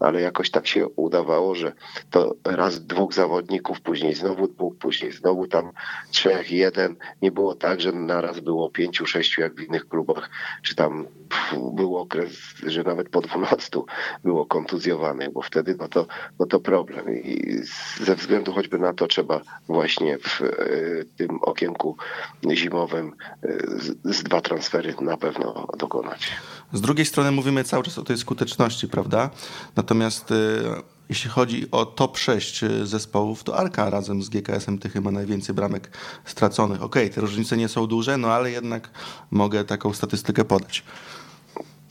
ale 0.00 0.20
jakoś 0.20 0.50
tak 0.50 0.66
się 0.66 0.88
udawało, 0.88 1.54
że 1.54 1.72
to 2.10 2.34
raz 2.44 2.86
dwóch 2.86 3.14
zawodników, 3.14 3.80
później 3.80 4.14
znowu 4.14 4.48
dwóch, 4.48 4.76
później 4.76 5.12
znowu 5.12 5.46
tam 5.46 5.70
trzech, 6.10 6.50
jeden. 6.50 6.96
Nie 7.22 7.30
było 7.30 7.54
tak, 7.54 7.80
że 7.80 7.92
naraz 7.92 8.40
było 8.40 8.70
pięciu, 8.70 9.06
sześciu, 9.06 9.40
jak 9.40 9.54
w 9.54 9.60
innych 9.60 9.88
klubach, 9.88 10.30
czy 10.62 10.74
tam 10.74 11.06
był 11.72 11.96
okres, 11.96 12.30
że 12.66 12.82
nawet 12.82 13.08
po 13.08 13.20
dwunastu 13.20 13.86
było 14.24 14.46
kontuzjowanych, 14.46 15.32
bo 15.32 15.42
wtedy 15.42 15.76
no 15.78 15.88
to, 15.88 16.06
no 16.38 16.46
to 16.46 16.60
problem. 16.60 17.14
I 17.14 17.60
ze 18.00 18.14
względu 18.14 18.52
choćby 18.52 18.78
na 18.78 18.92
to 18.94 19.06
trzeba 19.06 19.40
właśnie 19.68 20.18
w 20.18 20.42
e, 20.42 20.46
tym 21.16 21.38
okienku 21.42 21.87
zimowym 22.54 23.12
e, 23.42 23.48
z, 23.80 24.16
z 24.16 24.22
dwa 24.22 24.40
transfery 24.40 24.94
na 25.00 25.16
pewno 25.16 25.66
dokonać. 25.78 26.30
Z 26.72 26.80
drugiej 26.80 27.06
strony 27.06 27.30
mówimy 27.30 27.64
cały 27.64 27.84
czas 27.84 27.98
o 27.98 28.02
tej 28.02 28.18
skuteczności, 28.18 28.88
prawda? 28.88 29.30
Natomiast 29.76 30.30
y, 30.30 30.34
jeśli 31.08 31.30
chodzi 31.30 31.70
o 31.70 31.86
top 31.86 32.18
6 32.18 32.64
zespołów, 32.84 33.44
to 33.44 33.56
Arka 33.56 33.90
razem 33.90 34.22
z 34.22 34.28
GKS-em 34.28 34.78
Tychy 34.78 35.00
ma 35.00 35.10
najwięcej 35.10 35.54
bramek 35.54 35.90
straconych. 36.24 36.82
Okej, 36.82 37.10
te 37.10 37.20
różnice 37.20 37.56
nie 37.56 37.68
są 37.68 37.86
duże, 37.86 38.16
no 38.16 38.28
ale 38.32 38.50
jednak 38.50 38.90
mogę 39.30 39.64
taką 39.64 39.92
statystykę 39.92 40.44
podać. 40.44 40.84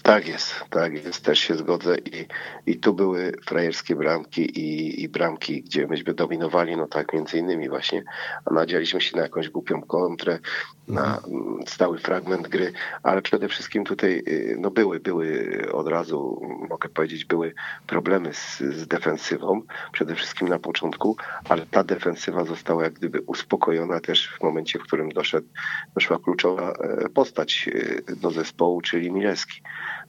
Tak 0.08 0.28
jest, 0.28 0.56
tak 0.70 0.93
jest, 0.93 1.26
też 1.26 1.39
się 1.39 1.56
zgodzę 1.56 1.98
i, 1.98 2.26
i 2.72 2.80
tu 2.80 2.93
były 2.93 3.32
frajerskie 3.46 3.96
bramki 3.96 4.60
i, 4.60 5.04
i 5.04 5.10
bramki, 5.10 5.62
gdzie 5.62 5.88
myśmy 5.88 6.13
dominowali, 6.13 6.78
no 6.78 6.88
tak 6.88 7.13
między 7.13 7.38
innymi 7.38 7.70
właśnie, 7.70 8.04
a 8.46 8.54
nadzieliśmy 8.54 9.02
się 9.02 9.17
na 9.17 9.24
jakąś 9.24 9.50
głupią 9.50 9.82
kontrę, 9.82 10.39
na 10.88 11.22
mm, 11.28 11.67
stały 11.67 12.00
fragment 12.00 12.48
gry, 12.48 12.74
ale 13.04 13.22
przede 13.22 13.48
wszystkim 13.48 13.86
tutaj 13.86 14.24
y, 14.28 14.56
no 14.60 14.72
były, 14.72 15.00
były 15.00 15.58
od 15.72 15.88
razu, 15.88 16.41
mogę 16.70 16.89
powiedzieć, 16.89 17.26
były 17.26 17.54
problemy 17.88 18.34
z, 18.34 18.58
z 18.60 18.88
defensywą, 18.88 19.62
przede 19.91 20.15
wszystkim 20.15 20.48
na 20.48 20.60
początku, 20.60 21.17
ale 21.50 21.65
ta 21.65 21.84
defensywa 21.84 22.46
została 22.46 22.84
jak 22.84 22.93
gdyby 22.93 23.22
uspokojona 23.22 24.00
też 24.00 24.30
w 24.39 24.43
momencie, 24.43 24.80
w 24.80 24.84
którym 24.84 25.10
doszedł, 25.10 25.48
doszła 25.93 26.20
kluczowa 26.20 26.72
e, 26.72 27.10
postać 27.10 27.70
e, 28.10 28.15
do 28.15 28.32
zespołu, 28.32 28.82
czyli 28.82 29.12
Milewski. 29.12 29.62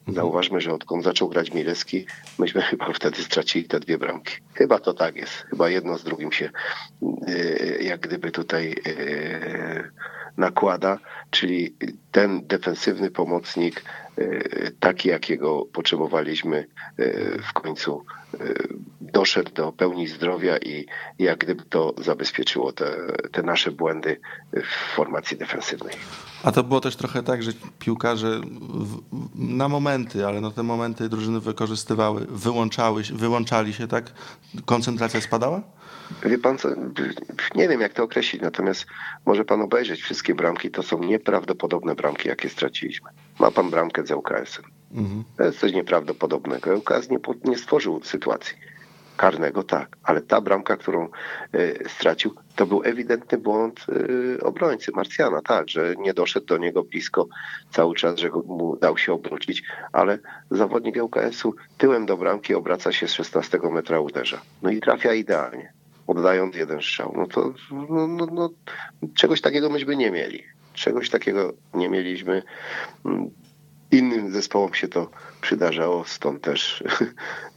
Zauważmy, 0.07 0.61
że 0.61 0.73
odkąd 0.73 1.03
zaczął 1.03 1.29
grać 1.29 1.53
Milewski, 1.53 2.05
myśmy 2.39 2.61
chyba 2.69 2.93
wtedy 2.93 3.23
stracili 3.23 3.65
te 3.65 3.79
dwie 3.79 3.97
bramki. 3.97 4.33
Chyba 4.53 4.79
to 4.79 4.93
tak 4.93 5.15
jest. 5.15 5.33
Chyba 5.33 5.69
jedno 5.69 5.97
z 5.97 6.03
drugim 6.03 6.31
się 6.31 6.49
e, 7.27 7.33
jak 7.83 7.99
gdyby 7.99 8.31
tutaj 8.31 8.75
e, 8.85 9.89
nakłada, 10.37 10.97
czyli 11.29 11.75
ten 12.11 12.47
defensywny 12.47 13.11
pomocnik, 13.11 13.83
e, 14.17 14.71
taki 14.79 15.09
jakiego 15.09 15.65
potrzebowaliśmy 15.73 16.67
e, 16.97 17.05
w 17.41 17.53
końcu 17.53 18.05
e, 18.33 18.37
doszedł 19.01 19.51
do 19.51 19.71
pełni 19.71 20.07
zdrowia 20.07 20.57
i 20.57 20.85
jak 21.19 21.37
gdyby 21.37 21.63
to 21.69 21.93
zabezpieczyło 21.97 22.71
te, 22.71 22.95
te 23.31 23.43
nasze 23.43 23.71
błędy 23.71 24.19
w 24.53 24.95
formacji 24.95 25.37
defensywnej. 25.37 25.93
A 26.43 26.51
to 26.51 26.63
było 26.63 26.81
też 26.81 26.95
trochę 26.95 27.23
tak, 27.23 27.43
że 27.43 27.51
piłkarze 27.79 28.41
w, 28.71 29.01
na 29.35 29.69
momenty, 29.69 30.25
ale 30.27 30.41
no 30.41 30.51
te 30.51 30.63
momenty 30.63 31.09
drużyny 31.09 31.39
wykorzystywały, 31.39 32.25
wyłączały, 32.29 33.03
wyłączali 33.13 33.73
się, 33.73 33.87
tak? 33.87 34.11
Koncentracja 34.65 35.21
spadała? 35.21 35.61
Wie 36.25 36.37
pan 36.37 36.57
co, 36.57 36.69
nie 37.55 37.67
wiem 37.67 37.81
jak 37.81 37.93
to 37.93 38.03
określić, 38.03 38.41
natomiast 38.41 38.85
może 39.25 39.45
pan 39.45 39.61
obejrzeć 39.61 40.01
wszystkie 40.01 40.35
bramki, 40.35 40.71
to 40.71 40.83
są 40.83 41.03
nieprawdopodobne 41.03 41.95
bramki, 42.01 42.27
jakie 42.29 42.49
straciliśmy. 42.49 43.09
Ma 43.39 43.51
pan 43.51 43.69
bramkę 43.69 44.05
z 44.05 44.11
ŁKS-em. 44.11 44.65
Mhm. 44.91 45.23
To 45.37 45.43
jest 45.43 45.59
coś 45.59 45.73
nieprawdopodobnego. 45.73 46.75
ŁKS 46.77 47.09
nie, 47.09 47.17
nie 47.45 47.57
stworzył 47.57 48.01
sytuacji 48.03 48.55
karnego, 49.19 49.63
tak, 49.63 49.97
ale 50.03 50.21
ta 50.21 50.41
bramka, 50.41 50.77
którą 50.77 51.09
e, 51.53 51.89
stracił, 51.89 52.35
to 52.55 52.65
był 52.65 52.81
ewidentny 52.85 53.37
błąd 53.37 53.85
e, 54.39 54.43
obrońcy 54.43 54.91
Marsjana, 54.95 55.41
tak, 55.41 55.69
że 55.69 55.95
nie 55.97 56.13
doszedł 56.13 56.45
do 56.45 56.57
niego 56.57 56.83
blisko 56.83 57.27
cały 57.71 57.95
czas, 57.95 58.19
że 58.19 58.29
mu 58.29 58.77
dał 58.77 58.97
się 58.97 59.13
obrócić, 59.13 59.63
ale 59.91 60.19
zawodnik 60.51 61.03
ŁKS-u 61.03 61.55
tyłem 61.77 62.05
do 62.05 62.17
bramki 62.17 62.55
obraca 62.55 62.91
się 62.91 63.07
z 63.07 63.13
16 63.13 63.59
metra 63.71 63.99
uderza. 63.99 64.41
No 64.61 64.69
i 64.69 64.79
trafia 64.79 65.13
idealnie, 65.13 65.73
oddając 66.07 66.55
jeden 66.55 66.81
strzał. 66.81 67.13
No 67.17 67.27
to 67.27 67.53
no, 67.89 68.07
no, 68.07 68.27
no, 68.31 68.49
czegoś 69.15 69.41
takiego 69.41 69.69
myśmy 69.69 69.95
nie 69.95 70.11
mieli. 70.11 70.43
Czegoś 70.79 71.09
takiego 71.09 71.53
nie 71.73 71.89
mieliśmy. 71.89 72.43
Mm, 73.05 73.29
Innym 73.91 74.31
zespołom 74.31 74.73
się 74.73 74.87
to 74.87 75.09
przydarzało, 75.41 76.05
stąd 76.05 76.41
też 76.41 76.83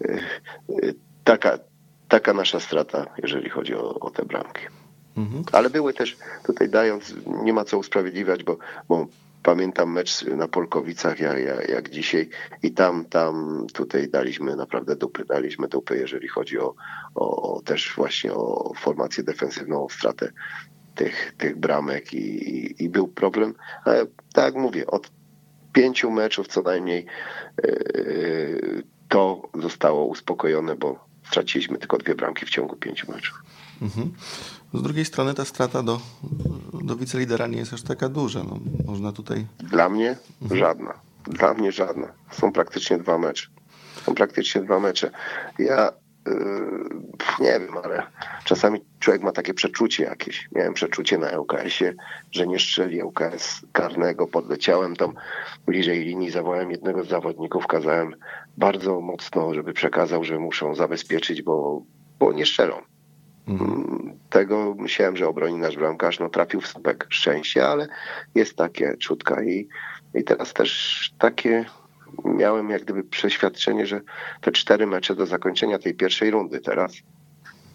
taka, 1.24 1.58
taka 2.08 2.34
nasza 2.34 2.60
strata, 2.60 3.06
jeżeli 3.22 3.50
chodzi 3.50 3.74
o, 3.74 3.94
o 4.00 4.10
te 4.10 4.24
bramki. 4.24 4.60
Mhm. 5.16 5.44
Ale 5.52 5.70
były 5.70 5.94
też, 5.94 6.16
tutaj 6.46 6.68
dając, 6.68 7.14
nie 7.26 7.52
ma 7.52 7.64
co 7.64 7.78
usprawiedliwiać, 7.78 8.44
bo, 8.44 8.58
bo 8.88 9.06
pamiętam 9.42 9.92
mecz 9.92 10.24
na 10.24 10.48
Polkowicach 10.48 11.20
jak, 11.20 11.38
jak, 11.38 11.68
jak 11.68 11.90
dzisiaj 11.90 12.28
i 12.62 12.72
tam, 12.72 13.04
tam 13.04 13.66
tutaj 13.72 14.08
daliśmy 14.08 14.56
naprawdę 14.56 14.96
dupy, 14.96 15.24
daliśmy 15.24 15.68
dupy, 15.68 15.96
jeżeli 15.96 16.28
chodzi 16.28 16.58
o, 16.58 16.74
o, 17.14 17.54
o 17.54 17.62
też 17.62 17.92
właśnie 17.96 18.32
o 18.32 18.72
formację 18.76 19.24
defensywną, 19.24 19.84
o 19.84 19.88
stratę 19.88 20.32
tych, 20.94 21.34
tych 21.38 21.58
bramek 21.58 22.14
i, 22.14 22.84
i, 22.84 22.88
był 22.88 23.08
problem. 23.08 23.54
Ale 23.84 24.06
tak 24.32 24.44
jak 24.44 24.54
mówię, 24.54 24.86
od 24.86 25.10
pięciu 25.72 26.10
meczów 26.10 26.48
co 26.48 26.62
najmniej 26.62 27.06
yy, 27.64 28.82
to 29.08 29.48
zostało 29.62 30.06
uspokojone, 30.06 30.76
bo 30.76 31.04
straciliśmy 31.30 31.78
tylko 31.78 31.98
dwie 31.98 32.14
bramki 32.14 32.46
w 32.46 32.50
ciągu 32.50 32.76
pięciu 32.76 33.12
meczów. 33.12 33.42
Mhm. 33.82 34.12
Z 34.74 34.82
drugiej 34.82 35.04
strony 35.04 35.34
ta 35.34 35.44
strata 35.44 35.82
do, 35.82 36.00
do 36.82 36.96
wicelidera 36.96 37.46
nie 37.46 37.58
jest 37.58 37.72
aż 37.72 37.82
taka 37.82 38.08
duża. 38.08 38.42
No, 38.42 38.58
można 38.86 39.12
tutaj... 39.12 39.46
Dla 39.58 39.88
mnie 39.88 40.16
żadna. 40.50 40.94
Dla 41.24 41.54
mnie 41.54 41.72
żadna. 41.72 42.12
Są 42.30 42.52
praktycznie 42.52 42.98
dwa 42.98 43.18
mecze. 43.18 43.46
Są 44.06 44.14
praktycznie 44.14 44.60
dwa 44.60 44.80
mecze. 44.80 45.10
Ja 45.58 45.92
nie 47.40 47.60
wiem, 47.60 47.78
ale 47.84 48.02
czasami 48.44 48.80
człowiek 49.00 49.22
ma 49.22 49.32
takie 49.32 49.54
przeczucie 49.54 50.04
jakieś. 50.04 50.48
Miałem 50.52 50.74
przeczucie 50.74 51.18
na 51.18 51.38
ŁKS-ie, 51.38 51.94
że 52.32 52.46
nie 52.46 52.58
strzeli 52.58 53.02
ŁKS 53.02 53.60
karnego. 53.72 54.26
Podleciałem 54.26 54.96
tam 54.96 55.14
bliżej 55.66 56.04
linii, 56.04 56.30
zawołałem 56.30 56.70
jednego 56.70 57.04
z 57.04 57.08
zawodników, 57.08 57.66
kazałem 57.66 58.14
bardzo 58.56 59.00
mocno, 59.00 59.54
żeby 59.54 59.72
przekazał, 59.72 60.24
że 60.24 60.38
muszą 60.38 60.74
zabezpieczyć, 60.74 61.42
bo, 61.42 61.82
bo 62.18 62.32
nie 62.32 62.46
strzelą. 62.46 62.76
Mhm. 63.48 64.18
Tego 64.30 64.74
myślałem, 64.78 65.16
że 65.16 65.28
obroni 65.28 65.58
nasz 65.58 65.76
bramkarz. 65.76 66.20
No 66.20 66.28
trafił 66.28 66.60
w 66.60 66.66
słupek 66.66 67.06
szczęścia, 67.08 67.68
ale 67.68 67.88
jest 68.34 68.56
takie 68.56 68.96
czutka 68.96 69.42
i, 69.42 69.68
i 70.14 70.24
teraz 70.24 70.52
też 70.52 71.12
takie 71.18 71.64
miałem 72.24 72.70
jak 72.70 72.82
gdyby 72.82 73.04
przeświadczenie, 73.04 73.86
że 73.86 74.00
te 74.40 74.52
cztery 74.52 74.86
mecze 74.86 75.14
do 75.14 75.26
zakończenia 75.26 75.78
tej 75.78 75.94
pierwszej 75.94 76.30
rundy 76.30 76.60
teraz, 76.60 76.92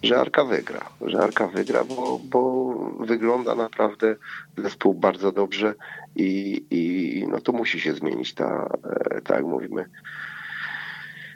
że 0.04 0.20
Arka 0.20 0.46
wygra, 0.46 0.90
że 1.02 1.20
Arka 1.20 1.48
wygra, 1.48 1.84
bo, 1.84 2.20
bo 2.24 2.74
wygląda 3.00 3.56
naprawdę 3.56 4.16
zespół 4.58 4.94
bardzo 4.94 5.32
dobrze 5.32 5.74
i, 6.16 6.64
i 6.72 7.28
no 7.28 7.42
to 7.42 7.52
musi 7.52 7.80
się 7.80 7.94
zmienić 7.94 8.34
ta, 8.34 8.70
e, 9.16 9.22
tak 9.22 9.46
mówimy, 9.46 9.90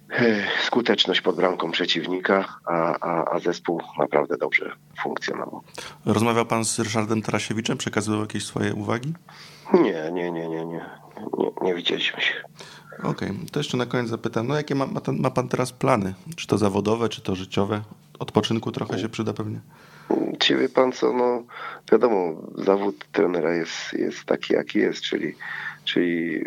e, 0.10 0.48
skuteczność 0.66 1.22
pod 1.22 1.36
bramką 1.36 1.72
przeciwnika, 1.72 2.46
a, 2.66 3.00
a, 3.00 3.36
a 3.36 3.40
zespół 3.40 3.82
naprawdę 4.00 4.38
dobrze 4.38 4.76
funkcjonował. 5.04 5.62
Rozmawiał 6.06 6.46
pan 6.46 6.66
z 6.66 6.80
Ryszardem 6.80 7.22
Tarasiewiczem? 7.22 7.78
Przekazywał 7.78 8.22
jakieś 8.22 8.46
swoje 8.46 8.74
uwagi? 8.74 9.14
Nie, 9.74 10.12
nie, 10.12 10.32
nie, 10.32 10.50
nie, 10.50 10.66
nie. 10.66 10.86
Nie, 11.38 11.52
nie 11.62 11.76
widzieliśmy 11.76 12.22
się. 12.22 12.34
Okej, 13.00 13.30
okay. 13.30 13.34
to 13.52 13.60
jeszcze 13.60 13.78
na 13.78 13.86
koniec 13.86 14.10
zapytam, 14.10 14.48
no 14.48 14.56
jakie 14.56 14.76
ma, 14.76 14.86
ma, 14.86 15.02
ten, 15.02 15.20
ma 15.20 15.32
pan 15.32 15.48
teraz 15.48 15.72
plany? 15.72 16.14
Czy 16.36 16.48
to 16.48 16.58
zawodowe, 16.58 17.10
czy 17.10 17.22
to 17.22 17.36
życiowe? 17.36 17.82
Odpoczynku 18.20 18.72
trochę 18.72 19.00
się 19.00 19.10
przyda 19.10 19.34
pewnie. 19.34 19.60
Czy 20.40 20.58
wie 20.58 20.70
pan 20.70 20.92
co, 20.92 21.14
no 21.14 21.44
wiadomo, 21.92 22.42
zawód 22.56 23.06
trenera 23.12 23.54
jest, 23.54 23.94
jest 23.94 24.26
taki 24.26 24.54
jaki 24.54 24.80
jest, 24.80 25.02
czyli, 25.02 25.36
czyli 25.86 26.44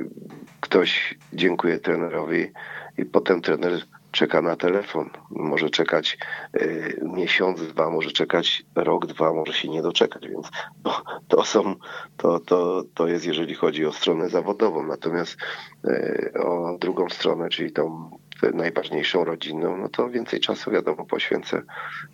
ktoś 0.60 1.14
dziękuję 1.32 1.78
trenerowi 1.78 2.52
i 2.98 3.04
potem 3.04 3.42
trener 3.42 3.82
czeka 4.14 4.42
na 4.42 4.56
telefon. 4.56 5.10
Może 5.30 5.70
czekać 5.70 6.18
y, 6.56 7.00
miesiąc, 7.02 7.60
dwa, 7.62 7.90
może 7.90 8.10
czekać 8.10 8.64
rok, 8.74 9.06
dwa, 9.06 9.32
może 9.32 9.52
się 9.52 9.68
nie 9.68 9.82
doczekać, 9.82 10.28
więc 10.28 10.50
to, 10.82 11.02
to 11.28 11.44
są, 11.44 11.74
to, 12.16 12.40
to, 12.40 12.84
to 12.94 13.08
jest 13.08 13.26
jeżeli 13.26 13.54
chodzi 13.54 13.86
o 13.86 13.92
stronę 13.92 14.28
zawodową. 14.28 14.86
Natomiast 14.86 15.36
y, 15.84 16.32
o 16.44 16.78
drugą 16.78 17.08
stronę, 17.08 17.48
czyli 17.48 17.72
tą 17.72 18.10
najważniejszą 18.54 19.24
rodzinną, 19.24 19.76
no 19.76 19.88
to 19.88 20.10
więcej 20.10 20.40
czasu 20.40 20.70
wiadomo 20.70 21.06
poświęcę 21.06 21.62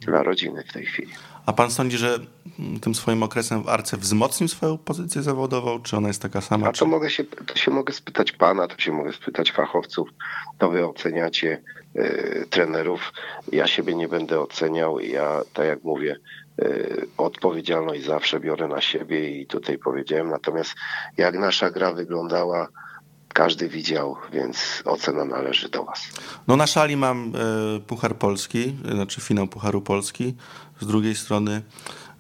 dla 0.01 0.23
rodziny 0.23 0.65
w 0.69 0.73
tej 0.73 0.85
chwili. 0.85 1.13
A 1.51 1.53
pan 1.53 1.71
sądzi, 1.71 1.99
że 1.99 2.19
tym 2.81 2.95
swoim 2.95 3.23
okresem 3.23 3.63
w 3.63 3.69
Arce 3.69 3.97
wzmocnił 3.97 4.49
swoją 4.49 4.79
pozycję 4.79 5.23
zawodową, 5.23 5.83
czy 5.83 5.97
ona 5.97 6.09
jest 6.09 6.23
taka 6.23 6.41
sama? 6.41 6.67
A 6.67 6.73
to, 6.73 6.79
czy... 6.79 6.85
mogę 6.85 7.11
się, 7.11 7.25
to 7.25 7.57
się 7.57 7.71
mogę 7.71 7.93
spytać 7.93 8.33
pana, 8.33 8.69
to 8.69 8.79
się 8.79 8.93
mogę 8.93 9.13
spytać 9.13 9.53
fachowców, 9.53 10.09
to 10.59 10.71
wy 10.71 10.87
oceniacie 10.87 11.63
y, 11.97 12.47
trenerów. 12.51 13.13
Ja 13.53 13.67
siebie 13.67 13.95
nie 13.95 14.09
będę 14.09 14.41
oceniał. 14.41 15.01
Ja, 15.01 15.43
tak 15.53 15.67
jak 15.67 15.85
mówię, 15.85 16.17
y, 16.63 17.07
odpowiedzialność 17.17 18.05
zawsze 18.05 18.41
biorę 18.41 18.69
na 18.69 18.81
siebie 18.81 19.41
i 19.41 19.47
tutaj 19.47 19.79
powiedziałem. 19.79 20.31
Natomiast 20.31 20.75
jak 21.17 21.39
nasza 21.39 21.71
gra 21.71 21.93
wyglądała, 21.93 22.69
każdy 23.35 23.69
widział, 23.69 24.17
więc 24.33 24.83
ocena 24.85 25.25
należy 25.25 25.69
do 25.69 25.85
Was. 25.85 26.09
No 26.49 26.57
na 26.57 26.67
szali 26.67 26.97
mam 26.97 27.33
e, 27.77 27.81
Puchar 27.81 28.17
Polski, 28.17 28.77
znaczy 28.95 29.21
finał 29.21 29.47
Pucharu 29.47 29.81
Polski. 29.81 30.35
Z 30.81 30.87
drugiej 30.87 31.15
strony 31.15 31.63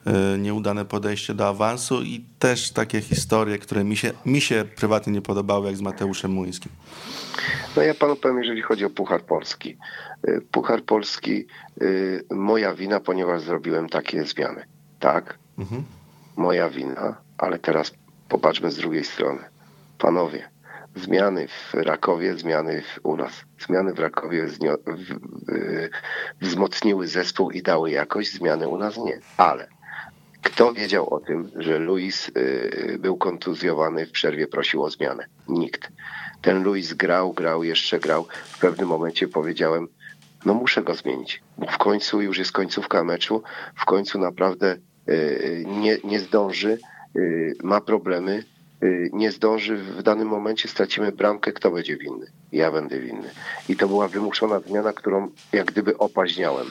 e, 0.06 0.38
nieudane 0.38 0.84
podejście 0.84 1.34
do 1.34 1.48
awansu 1.48 2.02
i 2.02 2.24
też 2.38 2.70
takie 2.70 3.00
historie, 3.00 3.58
które 3.58 3.84
mi 3.84 3.96
się, 3.96 4.12
mi 4.26 4.40
się 4.40 4.64
prywatnie 4.76 5.12
nie 5.12 5.22
podobały, 5.22 5.66
jak 5.66 5.76
z 5.76 5.80
Mateuszem 5.80 6.30
Muńskim. 6.30 6.72
No 7.76 7.82
ja 7.82 7.94
panu 7.94 8.16
powiem, 8.16 8.38
jeżeli 8.38 8.62
chodzi 8.62 8.84
o 8.84 8.90
Puchar 8.90 9.22
Polski. 9.22 9.76
E, 10.24 10.40
Puchar 10.40 10.82
Polski, 10.82 11.46
moja 12.30 12.74
wina, 12.74 13.00
ponieważ 13.00 13.42
zrobiłem 13.42 13.88
takie 13.88 14.24
zmiany. 14.24 14.64
Tak, 15.00 15.38
mhm. 15.58 15.84
moja 16.36 16.70
wina, 16.70 17.16
ale 17.38 17.58
teraz 17.58 17.92
popatrzmy 18.28 18.70
z 18.70 18.76
drugiej 18.76 19.04
strony. 19.04 19.40
Panowie, 19.98 20.48
zmiany 20.96 21.48
w 21.48 21.74
Rakowie, 21.74 22.34
zmiany 22.34 22.82
u 23.02 23.16
nas. 23.16 23.32
Zmiany 23.66 23.92
w 23.92 23.98
Rakowie 23.98 24.46
w, 24.46 24.58
w, 24.86 25.18
wzmocniły 26.40 27.06
zespół 27.06 27.50
i 27.50 27.62
dały 27.62 27.90
jakość, 27.90 28.32
zmiany 28.32 28.68
u 28.68 28.78
nas 28.78 28.96
nie. 28.96 29.18
Ale 29.36 29.68
kto 30.42 30.72
wiedział 30.72 31.14
o 31.14 31.20
tym, 31.20 31.50
że 31.56 31.78
Luis 31.78 32.28
y, 32.28 32.96
był 33.00 33.16
kontuzjowany, 33.16 34.06
w 34.06 34.10
przerwie 34.10 34.46
prosił 34.46 34.82
o 34.82 34.90
zmianę? 34.90 35.26
Nikt. 35.48 35.88
Ten 36.42 36.62
Luis 36.62 36.94
grał, 36.94 37.32
grał, 37.32 37.64
jeszcze 37.64 37.98
grał. 37.98 38.26
W 38.44 38.58
pewnym 38.58 38.88
momencie 38.88 39.28
powiedziałem, 39.28 39.88
no 40.44 40.54
muszę 40.54 40.82
go 40.82 40.94
zmienić, 40.94 41.42
bo 41.58 41.66
w 41.66 41.78
końcu 41.78 42.20
już 42.22 42.38
jest 42.38 42.52
końcówka 42.52 43.04
meczu, 43.04 43.42
w 43.76 43.84
końcu 43.84 44.18
naprawdę 44.18 44.76
y, 45.08 45.64
nie, 45.66 45.98
nie 46.04 46.20
zdąży, 46.20 46.78
y, 47.16 47.54
ma 47.62 47.80
problemy, 47.80 48.44
nie 49.12 49.32
zdąży, 49.32 49.76
w 49.76 50.02
danym 50.02 50.28
momencie 50.28 50.68
stracimy 50.68 51.12
bramkę, 51.12 51.52
kto 51.52 51.70
będzie 51.70 51.96
winny? 51.96 52.26
Ja 52.52 52.72
będę 52.72 53.00
winny. 53.00 53.30
I 53.68 53.76
to 53.76 53.88
była 53.88 54.08
wymuszona 54.08 54.60
zmiana, 54.60 54.92
którą 54.92 55.28
jak 55.52 55.66
gdyby 55.66 55.98
opaźniałem. 55.98 56.66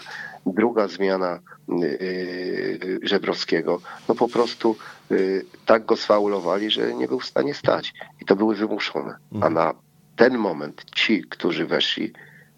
Druga 0.45 0.87
zmiana 0.87 1.39
yy, 1.67 2.99
Żebrowskiego, 3.03 3.81
no 4.09 4.15
po 4.15 4.27
prostu 4.27 4.75
yy, 5.09 5.45
tak 5.65 5.85
go 5.85 5.95
sfaulowali, 5.95 6.71
że 6.71 6.93
nie 6.93 7.07
był 7.07 7.19
w 7.19 7.25
stanie 7.25 7.53
stać. 7.53 7.93
I 8.21 8.25
to 8.25 8.35
były 8.35 8.55
wymuszone. 8.55 9.15
A 9.31 9.35
mhm. 9.35 9.53
na 9.53 9.73
ten 10.15 10.37
moment 10.37 10.85
ci, 10.95 11.23
którzy 11.29 11.65
weszli, 11.65 12.13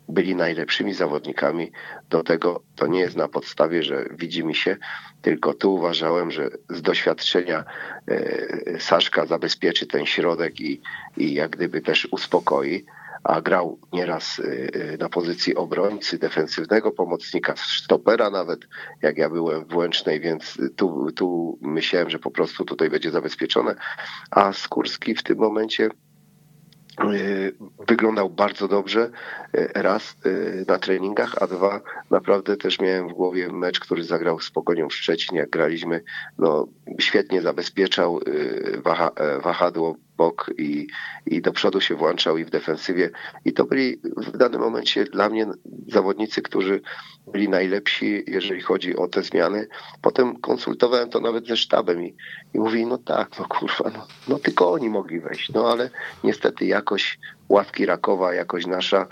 byli 0.09 0.35
najlepszymi 0.35 0.93
zawodnikami. 0.93 1.71
Do 2.09 2.23
tego 2.23 2.63
to 2.75 2.87
nie 2.87 2.99
jest 2.99 3.15
na 3.15 3.27
podstawie, 3.27 3.83
że 3.83 4.05
widzi 4.11 4.43
mi 4.43 4.55
się, 4.55 4.77
tylko 5.21 5.53
tu 5.53 5.73
uważałem, 5.75 6.31
że 6.31 6.49
z 6.69 6.81
doświadczenia 6.81 7.63
e, 8.07 8.79
Saszka 8.79 9.25
zabezpieczy 9.25 9.87
ten 9.87 10.05
środek 10.05 10.61
i, 10.61 10.81
i 11.17 11.33
jak 11.33 11.51
gdyby 11.51 11.81
też 11.81 12.07
uspokoi 12.11 12.85
a 13.23 13.41
grał 13.41 13.79
nieraz 13.93 14.39
e, 14.39 14.97
na 14.97 15.09
pozycji 15.09 15.55
obrońcy, 15.55 16.17
defensywnego 16.17 16.91
pomocnika, 16.91 17.53
stopera 17.57 18.29
nawet, 18.29 18.59
jak 19.01 19.17
ja 19.17 19.29
byłem 19.29 19.65
w 19.65 19.75
Łęcznej, 19.75 20.19
więc 20.19 20.57
tu, 20.75 21.11
tu 21.11 21.57
myślałem, 21.61 22.09
że 22.09 22.19
po 22.19 22.31
prostu 22.31 22.65
tutaj 22.65 22.89
będzie 22.89 23.11
zabezpieczone. 23.11 23.75
A 24.31 24.53
Skórski 24.53 25.15
w 25.15 25.23
tym 25.23 25.37
momencie 25.37 25.89
wyglądał 27.87 28.29
bardzo 28.29 28.67
dobrze, 28.67 29.09
y, 29.55 29.69
raz 29.73 30.15
y, 30.25 30.65
na 30.67 30.77
treningach, 30.77 31.35
a 31.41 31.47
dwa 31.47 31.81
naprawdę 32.09 32.57
też 32.57 32.79
miałem 32.79 33.09
w 33.09 33.13
głowie 33.13 33.47
mecz, 33.51 33.79
który 33.79 34.03
zagrał 34.03 34.39
z 34.39 34.51
Pogonią 34.51 34.89
w 34.89 34.93
jak 35.33 35.49
graliśmy, 35.49 36.03
no 36.37 36.67
świetnie 36.99 37.41
zabezpieczał 37.41 38.19
wahadło 39.43 39.95
bok 40.21 40.51
i, 40.57 40.87
i 41.25 41.41
do 41.41 41.51
przodu 41.51 41.81
się 41.81 41.95
włączał 41.95 42.37
i 42.37 42.45
w 42.45 42.49
defensywie. 42.49 43.09
I 43.45 43.53
to 43.53 43.65
byli 43.65 43.97
w 44.17 44.37
danym 44.37 44.61
momencie 44.61 45.05
dla 45.05 45.29
mnie 45.29 45.47
zawodnicy, 45.87 46.41
którzy 46.41 46.81
byli 47.33 47.49
najlepsi, 47.49 48.23
jeżeli 48.27 48.61
chodzi 48.61 48.95
o 48.95 49.07
te 49.07 49.23
zmiany. 49.23 49.67
Potem 50.01 50.35
konsultowałem 50.39 51.09
to 51.09 51.19
nawet 51.19 51.47
ze 51.47 51.57
sztabem 51.57 52.03
i, 52.03 52.15
i 52.53 52.59
mówili, 52.59 52.85
no 52.85 52.97
tak, 52.97 53.39
no 53.39 53.45
kurwa, 53.45 53.91
no, 53.97 54.07
no 54.27 54.39
tylko 54.39 54.71
oni 54.71 54.89
mogli 54.89 55.19
wejść. 55.19 55.51
No 55.53 55.71
ale 55.71 55.89
niestety 56.23 56.65
jakoś 56.65 57.19
ławki 57.49 57.85
Rakowa, 57.85 58.33
jakoś 58.33 58.65
nasza 58.65 59.07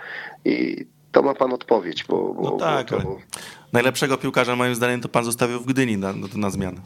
i 0.45 0.85
to 1.11 1.21
ma 1.21 1.33
pan 1.33 1.53
odpowiedź, 1.53 2.03
bo... 2.03 2.33
bo 2.33 2.41
no 2.41 2.51
tak, 2.51 2.89
bo 2.89 2.97
to... 2.97 3.17
najlepszego 3.73 4.17
piłkarza 4.17 4.55
moim 4.55 4.75
zdaniem 4.75 5.01
to 5.01 5.09
pan 5.09 5.23
zostawił 5.23 5.59
w 5.59 5.65
Gdyni 5.65 5.97
na, 5.97 6.13
na, 6.13 6.27
na 6.35 6.49
zmianę. 6.49 6.81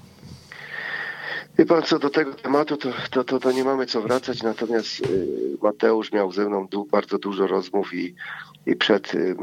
Wie 1.57 1.65
pan 1.65 1.83
co, 1.83 1.99
do 1.99 2.09
tego 2.09 2.33
tematu 2.33 2.77
to, 2.77 2.89
to, 3.11 3.23
to, 3.23 3.39
to 3.39 3.51
nie 3.51 3.63
mamy 3.63 3.85
co 3.85 4.01
wracać, 4.01 4.43
natomiast 4.43 4.99
y, 4.99 5.57
Mateusz 5.61 6.11
miał 6.11 6.31
ze 6.31 6.45
mną 6.45 6.67
bardzo 6.91 7.17
dużo 7.17 7.47
rozmów 7.47 7.93
i, 7.93 8.15
i 8.65 8.75
przed 8.75 9.15
y, 9.15 9.35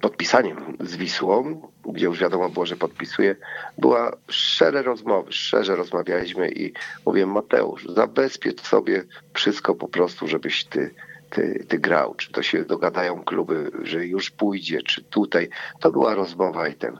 podpisaniem 0.00 0.76
z 0.80 0.96
Wisłą, 0.96 1.68
gdzie 1.92 2.06
już 2.06 2.18
wiadomo 2.18 2.48
było, 2.48 2.66
że 2.66 2.76
podpisuje, 2.76 3.36
była 3.78 4.16
szczere 4.28 4.82
rozmowy, 4.82 5.32
szczerze 5.32 5.76
rozmawialiśmy 5.76 6.48
i 6.50 6.72
mówię 7.06 7.26
Mateusz, 7.26 7.86
zabezpiecz 7.86 8.60
sobie 8.60 9.04
wszystko 9.34 9.74
po 9.74 9.88
prostu, 9.88 10.28
żebyś 10.28 10.64
ty, 10.64 10.94
ty, 11.30 11.64
ty 11.68 11.78
grał, 11.78 12.14
czy 12.14 12.32
to 12.32 12.42
się 12.42 12.64
dogadają 12.64 13.24
kluby, 13.24 13.70
że 13.82 14.06
już 14.06 14.30
pójdzie, 14.30 14.82
czy 14.82 15.02
tutaj. 15.02 15.48
To 15.80 15.92
była 15.92 16.14
rozmowa 16.14 16.68
i 16.68 16.74
ten. 16.74 16.98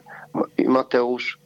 I 0.59 0.69
Mateusz 0.69 1.44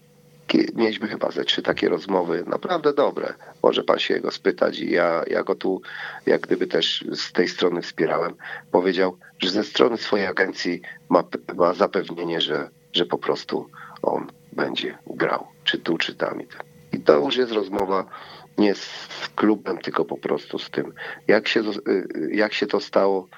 mieliśmy 0.75 1.09
chyba 1.09 1.31
ze 1.31 1.45
trzy 1.45 1.63
takie 1.63 1.89
rozmowy, 1.89 2.45
naprawdę 2.47 2.93
dobre. 2.93 3.35
Może 3.63 3.85
pan 3.85 3.99
się 3.99 4.15
jego 4.15 4.31
spytać 4.31 4.79
i 4.79 4.91
ja, 4.91 5.23
ja 5.27 5.43
go 5.43 5.55
tu 5.55 5.83
jak 6.27 6.41
gdyby 6.41 6.67
też 6.67 7.05
z 7.13 7.33
tej 7.33 7.49
strony 7.49 7.83
wspierałem. 7.83 8.35
Powiedział, 8.71 9.19
że 9.39 9.51
ze 9.51 9.65
strony 9.65 9.97
swojej 9.97 10.27
agencji 10.27 10.81
ma, 11.09 11.25
ma 11.57 11.75
zapewnienie, 11.75 12.41
że, 12.41 12.69
że 12.93 13.07
po 13.07 13.19
prostu 13.19 13.71
on 14.03 14.27
będzie 14.53 14.99
grał, 15.07 15.47
czy 15.65 15.79
tu, 15.79 15.99
czy 15.99 16.15
tam. 16.15 16.41
I 16.93 17.01
to 17.01 17.19
już 17.19 17.37
jest 17.37 17.53
rozmowa 17.53 18.05
nie 18.59 18.75
z 18.75 19.09
klubem, 19.35 19.79
tylko 19.79 20.05
po 20.05 20.17
prostu 20.17 20.59
z 20.59 20.71
tym, 20.71 20.93
jak 21.29 21.49
się, 21.49 21.63
jak 22.33 22.53
się 22.53 22.67
to 22.67 22.81
stało, 22.81 23.29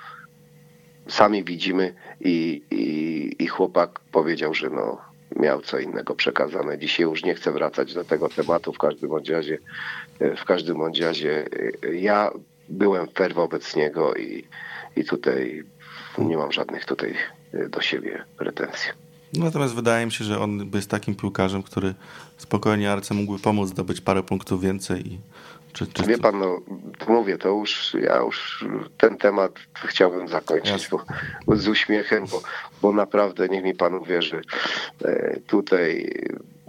sami 1.09 1.45
widzimy 1.45 1.95
i, 2.21 2.63
i, 2.71 3.45
i 3.45 3.47
chłopak 3.47 4.01
powiedział, 4.01 4.55
że 4.55 4.71
no, 4.71 5.10
miał 5.37 5.61
co 5.61 5.79
innego 5.79 6.15
przekazane. 6.15 6.79
Dzisiaj 6.79 7.07
już 7.07 7.25
nie 7.25 7.35
chcę 7.35 7.53
wracać 7.53 7.95
do 7.95 8.05
tego 8.05 8.29
tematu. 8.29 8.73
W 8.73 8.79
każdym 8.79 9.09
bądź 9.09 9.29
razie, 9.29 9.59
w 10.37 10.45
każdym 10.45 10.77
bądź 10.79 11.01
razie 11.01 11.47
ja 11.93 12.31
byłem 12.69 13.09
fair 13.09 13.35
wobec 13.35 13.77
niego 13.77 14.15
i, 14.15 14.45
i 14.97 15.05
tutaj 15.05 15.65
nie 16.19 16.37
mam 16.37 16.53
żadnych 16.53 16.85
tutaj 16.85 17.15
do 17.71 17.81
siebie 17.81 18.25
pretensji. 18.39 18.91
Natomiast 19.35 19.75
wydaje 19.75 20.07
mi 20.07 20.13
się, 20.13 20.25
że 20.25 20.41
on 20.41 20.71
jest 20.75 20.91
takim 20.91 21.15
piłkarzem, 21.15 21.63
który 21.63 21.95
spokojnie 22.37 22.93
Arce 22.93 23.15
mógłby 23.15 23.43
pomóc 23.43 23.69
zdobyć 23.69 24.01
parę 24.01 24.23
punktów 24.23 24.61
więcej 24.63 25.13
i 25.13 25.19
czy, 25.73 25.87
czy 25.87 26.03
Wie 26.03 26.19
pan, 26.19 26.39
no, 26.39 26.61
mówię, 27.09 27.39
to 27.39 27.49
już 27.49 27.97
ja 28.03 28.17
już 28.17 28.65
ten 28.99 29.17
temat 29.17 29.53
chciałbym 29.85 30.29
zakończyć 30.29 30.89
bo, 31.47 31.57
z 31.57 31.69
uśmiechem, 31.69 32.27
bo, 32.31 32.43
bo 32.83 32.93
naprawdę 32.93 33.49
niech 33.49 33.65
mi 33.65 33.75
pan 33.75 33.95
uwierzy, 33.95 34.41
e, 35.05 35.41
tutaj 35.47 36.15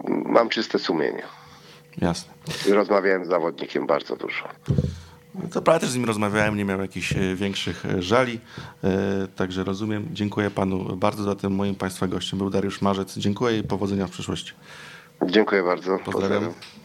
mam 0.07 0.49
czyste 0.49 0.79
sumienie. 0.79 1.23
Jasne. 1.97 2.33
Rozmawiałem 2.69 3.25
z 3.25 3.27
zawodnikiem 3.27 3.87
bardzo 3.87 4.15
dużo. 4.15 4.47
To 5.53 5.61
prawda, 5.61 5.79
też 5.79 5.89
z 5.89 5.95
nim 5.95 6.05
rozmawiałem, 6.05 6.57
nie 6.57 6.65
miał 6.65 6.81
jakichś 6.81 7.13
e, 7.13 7.35
większych 7.35 7.85
e, 7.85 8.01
żali, 8.01 8.39
także 9.35 9.63
rozumiem. 9.63 10.07
Dziękuję 10.11 10.51
panu 10.51 10.95
bardzo 10.95 11.23
za 11.23 11.35
tym. 11.35 11.53
Moim 11.53 11.75
państwa 11.75 12.07
gościem 12.07 12.39
był 12.39 12.49
Dariusz 12.49 12.81
Marzec. 12.81 13.17
Dziękuję 13.17 13.57
i 13.57 13.63
powodzenia 13.63 14.07
w 14.07 14.11
przyszłości. 14.11 14.53
Dziękuję 15.25 15.63
bardzo. 15.63 15.99
Pozdrawiam. 15.99 16.43
Pozdrawiam. 16.43 16.80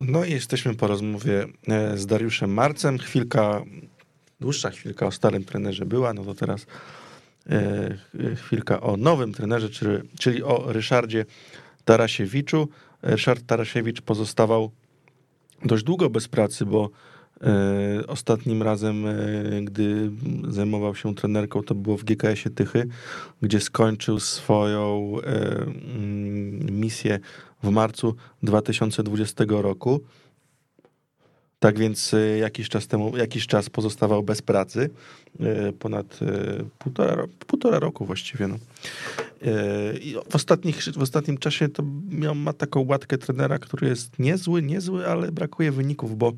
No 0.00 0.24
i 0.24 0.30
jesteśmy 0.30 0.74
po 0.74 0.86
rozmowie 0.86 1.46
e, 1.68 1.98
z 1.98 2.06
Dariuszem 2.06 2.54
Marcem. 2.54 2.98
Chwilka, 2.98 3.62
dłuższa 4.40 4.70
chwilka 4.70 5.06
o 5.06 5.12
starym 5.12 5.44
trenerze 5.44 5.86
była, 5.86 6.12
no 6.14 6.24
to 6.24 6.34
teraz 6.34 6.66
e, 7.50 8.36
chwilka 8.36 8.80
o 8.80 8.96
nowym 8.96 9.32
trenerze, 9.32 9.70
czyli, 9.70 10.08
czyli 10.18 10.42
o 10.42 10.72
Ryszardzie 10.72 11.24
Tarasiewiczu. 11.84 12.68
Ryszard 13.02 13.46
Tarasiewicz 13.46 14.00
pozostawał 14.00 14.70
dość 15.64 15.84
długo 15.84 16.10
bez 16.10 16.28
pracy, 16.28 16.66
bo 16.66 16.84
e, 16.84 17.15
ostatnim 18.06 18.62
razem, 18.62 19.04
gdy 19.62 20.10
zajmował 20.48 20.94
się 20.94 21.14
trenerką, 21.14 21.62
to 21.62 21.74
było 21.74 21.96
w 21.96 22.04
GKS-ie 22.04 22.54
Tychy, 22.54 22.88
gdzie 23.42 23.60
skończył 23.60 24.20
swoją 24.20 25.16
mm, 25.22 26.80
misję 26.80 27.18
w 27.62 27.70
marcu 27.70 28.14
2020 28.42 29.44
roku. 29.48 30.00
Tak 31.58 31.78
więc 31.78 32.14
e, 32.14 32.38
jakiś 32.38 32.68
czas 32.68 32.86
temu, 32.86 33.16
jakiś 33.16 33.46
czas 33.46 33.70
pozostawał 33.70 34.22
bez 34.22 34.42
pracy, 34.42 34.90
e, 35.40 35.72
ponad 35.72 36.18
e, 36.22 36.64
półtora, 36.78 37.24
półtora 37.46 37.78
roku 37.78 38.06
właściwie. 38.06 38.48
No. 38.48 38.56
I 40.00 40.16
w, 40.30 40.34
ostatnich, 40.34 40.82
w 40.82 41.02
ostatnim 41.02 41.38
czasie 41.38 41.68
to 41.68 41.82
miał, 42.10 42.34
ma 42.34 42.52
taką 42.52 42.86
łatkę 42.88 43.18
trenera, 43.18 43.58
który 43.58 43.88
jest 43.88 44.18
niezły, 44.18 44.62
niezły, 44.62 45.06
ale 45.06 45.32
brakuje 45.32 45.72
wyników, 45.72 46.18
bo 46.18 46.32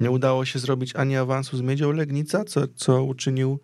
nie 0.00 0.10
udało 0.10 0.44
się 0.44 0.58
zrobić 0.58 0.96
ani 0.96 1.16
awansu 1.16 1.56
z 1.56 1.60
Miedzią 1.60 1.92
Legnica, 1.92 2.44
co, 2.44 2.60
co 2.76 3.04
uczynił 3.04 3.60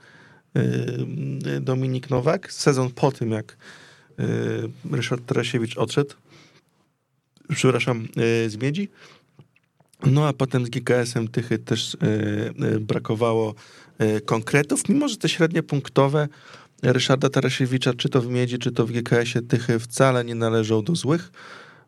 Dominik 1.61 2.11
Nowak. 2.11 2.53
Sezon 2.53 2.91
po 2.91 3.13
tym, 3.13 3.31
jak 3.31 3.57
Y, 4.21 4.97
Ryszard 4.97 5.27
Tarasiewicz 5.27 5.77
odszedł, 5.77 6.15
przepraszam, 7.49 8.09
y, 8.45 8.51
z 8.51 8.57
Miedzi. 8.57 8.89
No 10.07 10.29
a 10.29 10.33
potem 10.33 10.67
z 10.67 10.71
GKS-em 10.71 11.29
Tychy 11.29 11.59
też 11.59 11.95
y, 11.95 12.81
brakowało 12.81 13.55
konkretów, 14.25 14.89
mimo 14.89 15.09
że 15.09 15.17
te 15.17 15.29
średnie 15.29 15.63
punktowe 15.63 16.29
Ryszarda 16.83 17.29
Tarasiewicza, 17.29 17.95
czy 17.95 18.09
to 18.09 18.21
w 18.21 18.29
Miedzi, 18.29 18.59
czy 18.59 18.73
to 18.73 18.87
w 18.87 18.93
GKS-ie 18.93 19.43
Tychy 19.43 19.79
wcale 19.79 20.25
nie 20.25 20.35
należą 20.35 20.83
do 20.83 20.95
złych. 20.95 21.33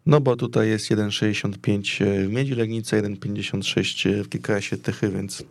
No 0.06 0.20
bo 0.20 0.36
tutaj 0.36 0.68
jest 0.68 0.90
1,65 0.90 2.26
w 2.26 2.32
Miedzi 2.32 2.54
Legnica, 2.54 2.96
1,56 2.96 4.22
w 4.22 4.28
GKS-ie 4.28 4.82
Tychy, 4.82 5.10
więc 5.10 5.44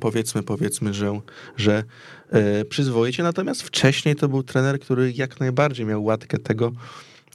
powiedzmy, 0.00 0.42
powiedzmy, 0.42 0.94
że, 0.94 1.20
że 1.56 1.84
e, 2.30 2.64
przyzwoicie. 2.64 3.22
Natomiast 3.22 3.62
wcześniej 3.62 4.16
to 4.16 4.28
był 4.28 4.42
trener, 4.42 4.80
który 4.80 5.12
jak 5.12 5.40
najbardziej 5.40 5.86
miał 5.86 6.04
łatkę 6.04 6.38
tego, 6.38 6.72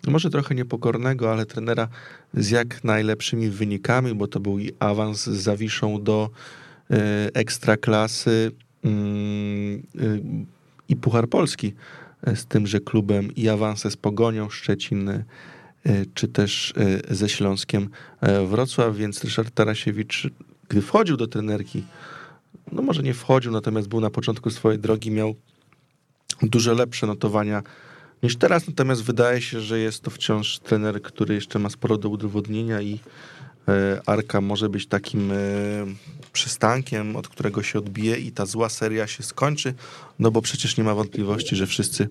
może 0.07 0.29
trochę 0.29 0.55
niepokornego, 0.55 1.31
ale 1.31 1.45
trenera 1.45 1.87
z 2.33 2.49
jak 2.49 2.83
najlepszymi 2.83 3.49
wynikami, 3.49 4.15
bo 4.15 4.27
to 4.27 4.39
był 4.39 4.59
i 4.59 4.71
awans 4.79 5.23
z 5.23 5.41
Zawiszą 5.41 6.03
do 6.03 6.29
e, 6.91 6.95
ekstraklasy 7.33 8.51
e, 8.85 8.89
i 10.89 10.95
Puchar 10.95 11.29
Polski, 11.29 11.73
z 12.35 12.45
tym, 12.45 12.67
że 12.67 12.79
klubem 12.79 13.35
i 13.35 13.49
awanse 13.49 13.91
z 13.91 13.97
Pogonią 13.97 14.49
Szczecin 14.49 15.09
E, 15.09 15.23
czy 16.13 16.27
też 16.27 16.73
e, 17.09 17.15
ze 17.15 17.29
Śląskiem 17.29 17.89
e, 18.21 18.45
Wrocław, 18.45 18.95
więc 18.95 19.23
Ryszard 19.23 19.53
Tarasiewicz, 19.53 20.27
gdy 20.69 20.81
wchodził 20.81 21.17
do 21.17 21.27
trenerki, 21.27 21.83
no 22.71 22.81
może 22.81 23.03
nie 23.03 23.13
wchodził, 23.13 23.51
natomiast 23.51 23.87
był 23.87 24.01
na 24.01 24.09
początku 24.09 24.49
swojej 24.49 24.79
drogi, 24.79 25.11
miał 25.11 25.35
dużo 26.41 26.73
lepsze 26.73 27.07
notowania 27.07 27.63
niż 28.23 28.35
teraz, 28.35 28.67
natomiast 28.67 29.03
wydaje 29.03 29.41
się, 29.41 29.61
że 29.61 29.79
jest 29.79 30.01
to 30.01 30.11
wciąż 30.11 30.59
trener, 30.59 31.01
który 31.01 31.35
jeszcze 31.35 31.59
ma 31.59 31.69
sporo 31.69 31.97
do 31.97 32.09
udowodnienia 32.09 32.81
i 32.81 32.99
Arka 34.05 34.41
może 34.41 34.69
być 34.69 34.87
takim 34.87 35.31
przystankiem, 36.33 37.15
od 37.15 37.27
którego 37.27 37.63
się 37.63 37.79
odbije 37.79 38.17
i 38.17 38.31
ta 38.31 38.45
zła 38.45 38.69
seria 38.69 39.07
się 39.07 39.23
skończy, 39.23 39.73
no 40.19 40.31
bo 40.31 40.41
przecież 40.41 40.77
nie 40.77 40.83
ma 40.83 40.95
wątpliwości, 40.95 41.55
że 41.55 41.67
wszyscy 41.67 42.09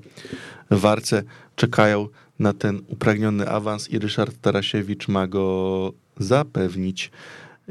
w 0.70 0.86
Arce 0.86 1.22
czekają 1.56 2.08
na 2.38 2.52
ten 2.52 2.80
upragniony 2.88 3.48
awans 3.48 3.90
i 3.90 3.98
Ryszard 3.98 4.40
Tarasiewicz 4.40 5.08
ma 5.08 5.26
go 5.26 5.92
zapewnić. 6.18 7.10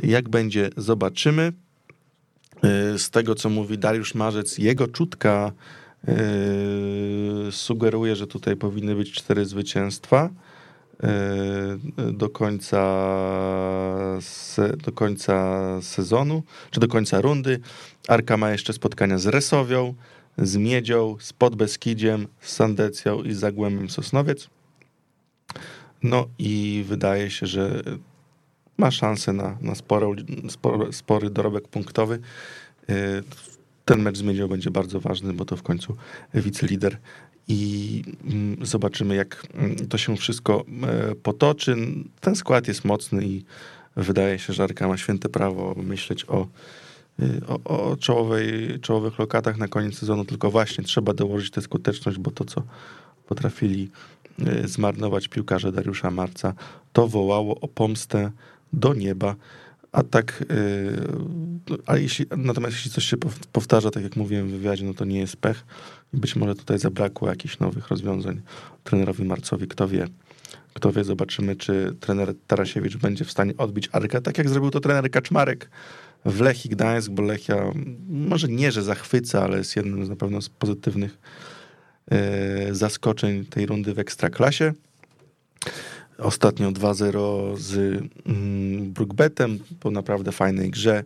Jak 0.03 0.29
będzie, 0.29 0.69
zobaczymy. 0.77 1.53
E, 2.63 2.99
z 2.99 3.09
tego, 3.09 3.35
co 3.35 3.49
mówi 3.49 3.77
Dariusz 3.77 4.15
Marzec, 4.15 4.57
jego 4.57 4.87
czutka 4.87 5.51
e, 6.07 6.13
sugeruje, 7.51 8.15
że 8.15 8.27
tutaj 8.27 8.55
powinny 8.55 8.95
być 8.95 9.11
cztery 9.11 9.45
zwycięstwa 9.45 10.29
e, 11.03 11.77
do 12.13 12.29
końca, 12.29 12.81
do 14.85 14.91
końca 14.91 15.61
sezonu, 15.81 16.43
czy 16.71 16.79
do 16.79 16.87
końca 16.87 17.21
rundy. 17.21 17.59
Arka 18.07 18.37
ma 18.37 18.51
jeszcze 18.51 18.73
spotkania 18.73 19.17
z 19.17 19.25
Resowią, 19.25 19.93
z 20.37 20.57
Miedzią, 20.57 21.17
z 21.19 21.33
Podbeskidziem, 21.33 22.27
z 22.41 22.51
Sandecją 22.53 23.23
i 23.23 23.33
Zagłębiem 23.33 23.89
Sosnowiec. 23.89 24.54
No 26.03 26.27
i 26.39 26.83
wydaje 26.87 27.29
się, 27.29 27.45
że 27.45 27.83
ma 28.77 28.91
szansę 28.91 29.33
na, 29.33 29.57
na 29.61 29.75
sporo, 29.75 30.15
spory 30.91 31.29
dorobek 31.29 31.67
punktowy. 31.67 32.19
Y, 32.89 33.23
ten 33.85 34.01
mecz 34.01 34.17
z 34.17 34.21
Miedzią 34.21 34.47
będzie 34.47 34.71
bardzo 34.71 34.99
ważny, 34.99 35.33
bo 35.33 35.45
to 35.45 35.57
w 35.57 35.63
końcu 35.63 35.95
wicelider 36.33 36.97
i 37.47 38.01
mm, 38.23 38.65
zobaczymy, 38.65 39.15
jak 39.15 39.47
mm, 39.53 39.75
to 39.75 39.97
się 39.97 40.17
wszystko 40.17 40.65
e, 40.83 41.15
potoczy. 41.15 41.75
Ten 42.21 42.35
skład 42.35 42.67
jest 42.67 42.85
mocny 42.85 43.25
i 43.25 43.43
wydaje 43.95 44.39
się, 44.39 44.53
że 44.53 44.63
Arka 44.63 44.87
ma 44.87 44.97
święte 44.97 45.29
prawo 45.29 45.75
myśleć 45.77 46.25
o, 46.25 46.47
y, 47.19 47.41
o, 47.47 47.59
o 47.63 47.97
czołowej, 47.97 48.79
czołowych 48.79 49.19
lokatach 49.19 49.57
na 49.57 49.67
koniec 49.67 49.97
sezonu, 49.97 50.25
tylko 50.25 50.51
właśnie 50.51 50.83
trzeba 50.83 51.13
dołożyć 51.13 51.51
tę 51.51 51.61
skuteczność, 51.61 52.17
bo 52.17 52.31
to, 52.31 52.45
co 52.45 52.63
potrafili 53.27 53.89
zmarnować 54.65 55.27
piłkarze 55.27 55.71
Dariusza 55.71 56.11
Marca, 56.11 56.53
to 56.93 57.07
wołało 57.07 57.59
o 57.59 57.67
pomstę 57.67 58.31
do 58.73 58.93
nieba. 58.93 59.35
A 59.91 60.03
tak, 60.03 60.45
y, 60.51 61.77
a 61.85 61.97
jeśli, 61.97 62.25
natomiast 62.37 62.75
jeśli 62.75 62.91
coś 62.91 63.05
się 63.05 63.17
powtarza, 63.51 63.91
tak 63.91 64.03
jak 64.03 64.15
mówiłem 64.15 64.47
w 64.47 64.51
wywiadzie, 64.51 64.85
no 64.85 64.93
to 64.93 65.05
nie 65.05 65.19
jest 65.19 65.37
pech. 65.37 65.65
Być 66.13 66.35
może 66.35 66.55
tutaj 66.55 66.79
zabrakło 66.79 67.29
jakichś 67.29 67.59
nowych 67.59 67.87
rozwiązań 67.87 68.41
trenerowi 68.83 69.23
Marcowi. 69.25 69.67
Kto 69.67 69.87
wie, 69.87 70.07
kto 70.73 70.91
wie, 70.91 71.03
zobaczymy, 71.03 71.55
czy 71.55 71.95
trener 71.99 72.33
Tarasiewicz 72.47 72.97
będzie 72.97 73.25
w 73.25 73.31
stanie 73.31 73.57
odbić 73.57 73.89
Arkę, 73.91 74.21
tak 74.21 74.37
jak 74.37 74.49
zrobił 74.49 74.71
to 74.71 74.79
trener 74.79 75.11
Kaczmarek 75.11 75.69
w 76.25 76.41
Lechii 76.41 76.69
Gdańsk, 76.69 77.11
bo 77.11 77.23
Lechia 77.23 77.71
może 78.09 78.47
nie, 78.47 78.71
że 78.71 78.83
zachwyca, 78.83 79.43
ale 79.43 79.57
jest 79.57 79.75
jednym 79.75 80.05
z 80.05 80.09
na 80.09 80.15
pewno 80.15 80.41
z 80.41 80.49
pozytywnych 80.49 81.17
zaskoczeń 82.71 83.45
tej 83.45 83.65
rundy 83.65 83.93
w 83.93 83.99
Ekstraklasie. 83.99 84.73
Ostatnio 86.17 86.71
2-0 86.71 87.57
z 87.57 88.01
mm, 88.25 88.91
Brookbetem 88.93 89.59
po 89.79 89.91
naprawdę 89.91 90.31
fajnej 90.31 90.71
grze. 90.71 91.03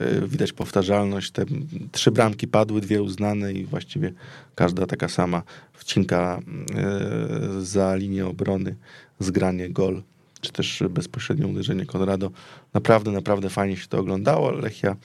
E, 0.00 0.28
widać 0.28 0.52
powtarzalność. 0.52 1.30
Te 1.30 1.44
trzy 1.92 2.10
bramki 2.10 2.48
padły, 2.48 2.80
dwie 2.80 3.02
uznane 3.02 3.52
i 3.52 3.64
właściwie 3.64 4.12
każda 4.54 4.86
taka 4.86 5.08
sama 5.08 5.42
wcinka 5.72 6.40
e, 6.74 7.60
za 7.60 7.96
linię 7.96 8.26
obrony, 8.26 8.76
zgranie, 9.18 9.70
gol, 9.70 10.02
czy 10.40 10.52
też 10.52 10.82
bezpośrednie 10.90 11.46
uderzenie 11.46 11.86
Konrado. 11.86 12.30
Naprawdę, 12.74 13.10
naprawdę 13.10 13.50
fajnie 13.50 13.76
się 13.76 13.88
to 13.88 13.98
oglądało. 13.98 14.50
Lechia 14.50 14.96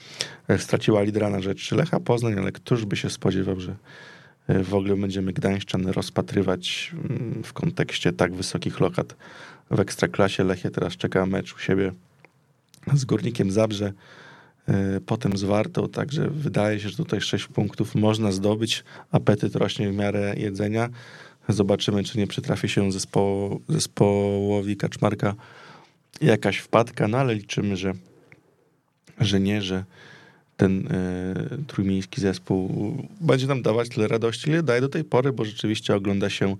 e, 0.48 0.58
straciła 0.58 1.02
lidera 1.02 1.30
na 1.30 1.40
rzecz 1.40 1.72
Lecha 1.72 2.00
Poznań, 2.00 2.38
ale 2.38 2.52
któż 2.52 2.84
by 2.84 2.96
się 2.96 3.10
spodziewał, 3.10 3.60
że 3.60 3.76
w 4.48 4.74
ogóle 4.74 4.96
będziemy 4.96 5.32
Gdańszczan 5.32 5.86
rozpatrywać 5.86 6.92
mm, 6.94 7.42
w 7.44 7.52
kontekście 7.52 8.12
tak 8.12 8.34
wysokich 8.34 8.80
lokat 8.80 9.16
w 9.70 9.80
Ekstraklasie. 9.80 10.44
Lechia 10.44 10.70
teraz 10.70 10.96
czeka 10.96 11.26
mecz 11.26 11.54
u 11.54 11.58
siebie 11.58 11.92
z 12.94 13.04
Górnikiem 13.04 13.50
Zabrze. 13.50 13.92
E, 14.68 15.00
potem 15.00 15.36
z 15.36 15.42
Wartą, 15.42 15.88
także 15.88 16.30
wydaje 16.30 16.80
się, 16.80 16.88
że 16.88 16.96
tutaj 16.96 17.20
6 17.20 17.46
punktów 17.46 17.94
można 17.94 18.32
zdobyć. 18.32 18.84
Apetyt 19.12 19.56
rośnie 19.56 19.90
w 19.90 19.94
miarę 19.94 20.34
jedzenia. 20.36 20.88
Zobaczymy, 21.48 22.04
czy 22.04 22.18
nie 22.18 22.26
przytrafi 22.26 22.68
się 22.68 22.92
zespołu, 22.92 23.60
zespołowi 23.68 24.76
Kaczmarka 24.76 25.34
jakaś 26.20 26.58
wpadka, 26.58 27.08
no 27.08 27.18
ale 27.18 27.34
liczymy, 27.34 27.76
że, 27.76 27.92
że 29.20 29.40
nie, 29.40 29.62
że 29.62 29.84
ten 30.58 30.88
e, 30.90 31.34
trójmiejski 31.66 32.20
zespół 32.20 32.94
będzie 33.20 33.46
nam 33.46 33.62
dawać 33.62 33.88
tyle 33.88 34.08
radości, 34.08 34.50
ile 34.50 34.62
daje 34.62 34.80
do 34.80 34.88
tej 34.88 35.04
pory, 35.04 35.32
bo 35.32 35.44
rzeczywiście 35.44 35.94
ogląda 35.94 36.30
się 36.30 36.56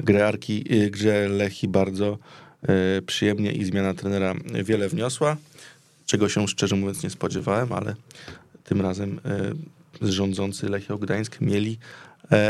grę, 0.00 0.26
Arki, 0.26 0.64
e, 0.70 0.90
grze 0.90 1.28
Lechi 1.28 1.68
bardzo 1.68 2.18
e, 2.62 3.02
przyjemnie 3.02 3.52
i 3.52 3.64
zmiana 3.64 3.94
trenera 3.94 4.34
wiele 4.64 4.88
wniosła 4.88 5.36
czego 6.06 6.28
się 6.28 6.48
szczerze 6.48 6.76
mówiąc 6.76 7.02
nie 7.02 7.10
spodziewałem, 7.10 7.72
ale 7.72 7.94
tym 8.64 8.80
razem 8.80 9.20
e, 10.02 10.10
rządzący 10.10 10.68
Lechia 10.68 10.94
mieli 11.40 11.78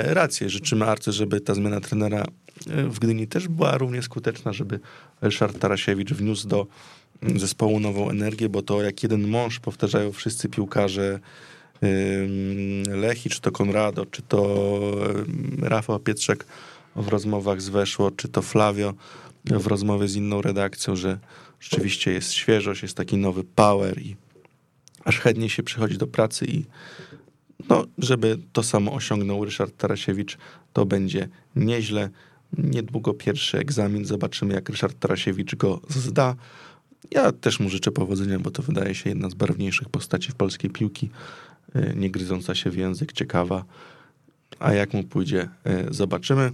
rację. 0.02 0.50
Życzymy 0.50 0.84
Arce, 0.84 1.12
żeby 1.12 1.40
ta 1.40 1.54
zmiana 1.54 1.80
trenera 1.80 2.24
w 2.66 2.98
Gdyni 2.98 3.26
też 3.26 3.48
była 3.48 3.78
równie 3.78 4.02
skuteczna, 4.02 4.52
żeby 4.52 4.80
Ryszard 5.20 5.58
Tarasiewicz 5.58 6.12
wniósł 6.12 6.48
do 6.48 6.66
zespołu 7.36 7.80
nową 7.80 8.10
energię, 8.10 8.48
bo 8.48 8.62
to 8.62 8.82
jak 8.82 9.02
jeden 9.02 9.28
mąż 9.28 9.60
powtarzają 9.60 10.12
wszyscy 10.12 10.48
piłkarze 10.48 11.20
Lechi, 12.86 13.30
czy 13.30 13.40
to 13.40 13.50
Konrado, 13.50 14.06
czy 14.06 14.22
to 14.22 14.80
Rafał 15.62 15.98
Pietrzek 15.98 16.46
w 16.96 17.08
rozmowach 17.08 17.62
z 17.62 17.68
Weszło, 17.68 18.10
czy 18.10 18.28
to 18.28 18.42
Flavio 18.42 18.94
w 19.44 19.66
rozmowie 19.66 20.08
z 20.08 20.16
inną 20.16 20.42
redakcją, 20.42 20.96
że 20.96 21.18
rzeczywiście 21.60 22.12
jest 22.12 22.32
świeżość, 22.32 22.82
jest 22.82 22.96
taki 22.96 23.16
nowy 23.16 23.44
power 23.44 24.02
i 24.02 24.16
aż 25.04 25.18
chętnie 25.18 25.50
się 25.50 25.62
przychodzi 25.62 25.98
do 25.98 26.06
pracy 26.06 26.44
i 26.46 26.64
no, 27.68 27.84
żeby 27.98 28.38
to 28.52 28.62
samo 28.62 28.92
osiągnął 28.92 29.44
Ryszard 29.44 29.76
Tarasiewicz, 29.76 30.38
to 30.72 30.86
będzie 30.86 31.28
nieźle. 31.56 32.10
Niedługo 32.58 33.14
pierwszy 33.14 33.58
egzamin, 33.58 34.04
zobaczymy 34.04 34.54
jak 34.54 34.68
Ryszard 34.68 34.98
Tarasiewicz 34.98 35.54
go 35.54 35.80
zda. 35.88 36.34
Ja 37.10 37.32
też 37.32 37.60
mu 37.60 37.68
życzę 37.70 37.90
powodzenia, 37.90 38.38
bo 38.38 38.50
to 38.50 38.62
wydaje 38.62 38.94
się 38.94 39.10
jedna 39.10 39.30
z 39.30 39.34
barwniejszych 39.34 39.88
postaci 39.88 40.32
w 40.32 40.34
polskiej 40.34 40.70
piłki, 40.70 41.10
e, 41.74 41.94
nie 41.94 42.10
gryząca 42.10 42.54
się 42.54 42.70
w 42.70 42.76
język, 42.76 43.12
ciekawa. 43.12 43.64
A 44.58 44.72
jak 44.72 44.94
mu 44.94 45.04
pójdzie, 45.04 45.48
e, 45.64 45.86
zobaczymy. 45.90 46.52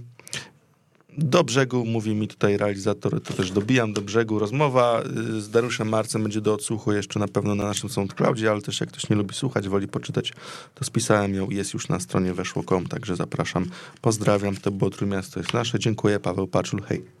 Do 1.17 1.43
brzegu, 1.43 1.85
mówi 1.85 2.15
mi 2.15 2.27
tutaj 2.27 2.57
realizator, 2.57 3.21
to 3.21 3.33
też 3.33 3.51
dobijam 3.51 3.93
do 3.93 4.01
brzegu. 4.01 4.39
Rozmowa 4.39 5.03
y, 5.37 5.41
z 5.41 5.49
Dariuszem 5.49 5.89
Marcem 5.89 6.23
będzie 6.23 6.41
do 6.41 6.53
odsłuchu 6.53 6.93
jeszcze 6.93 7.19
na 7.19 7.27
pewno 7.27 7.55
na 7.55 7.63
naszym 7.63 7.89
SoundCloudzie, 7.89 8.51
ale 8.51 8.61
też 8.61 8.79
jak 8.81 8.89
ktoś 8.89 9.09
nie 9.09 9.15
lubi 9.15 9.35
słuchać, 9.35 9.69
woli 9.69 9.87
poczytać, 9.87 10.33
to 10.75 10.85
spisałem 10.85 11.33
ją, 11.35 11.49
jest 11.49 11.73
już 11.73 11.89
na 11.89 11.99
stronie 11.99 12.33
weszło.com, 12.33 12.87
także 12.87 13.15
zapraszam. 13.15 13.65
Pozdrawiam, 14.01 14.55
to 14.55 14.71
było 14.71 14.89
Trójmiasto 14.89 15.39
jest 15.39 15.53
nasze. 15.53 15.79
Dziękuję, 15.79 16.19
Paweł 16.19 16.47
Paczul, 16.47 16.81
hej. 16.81 17.20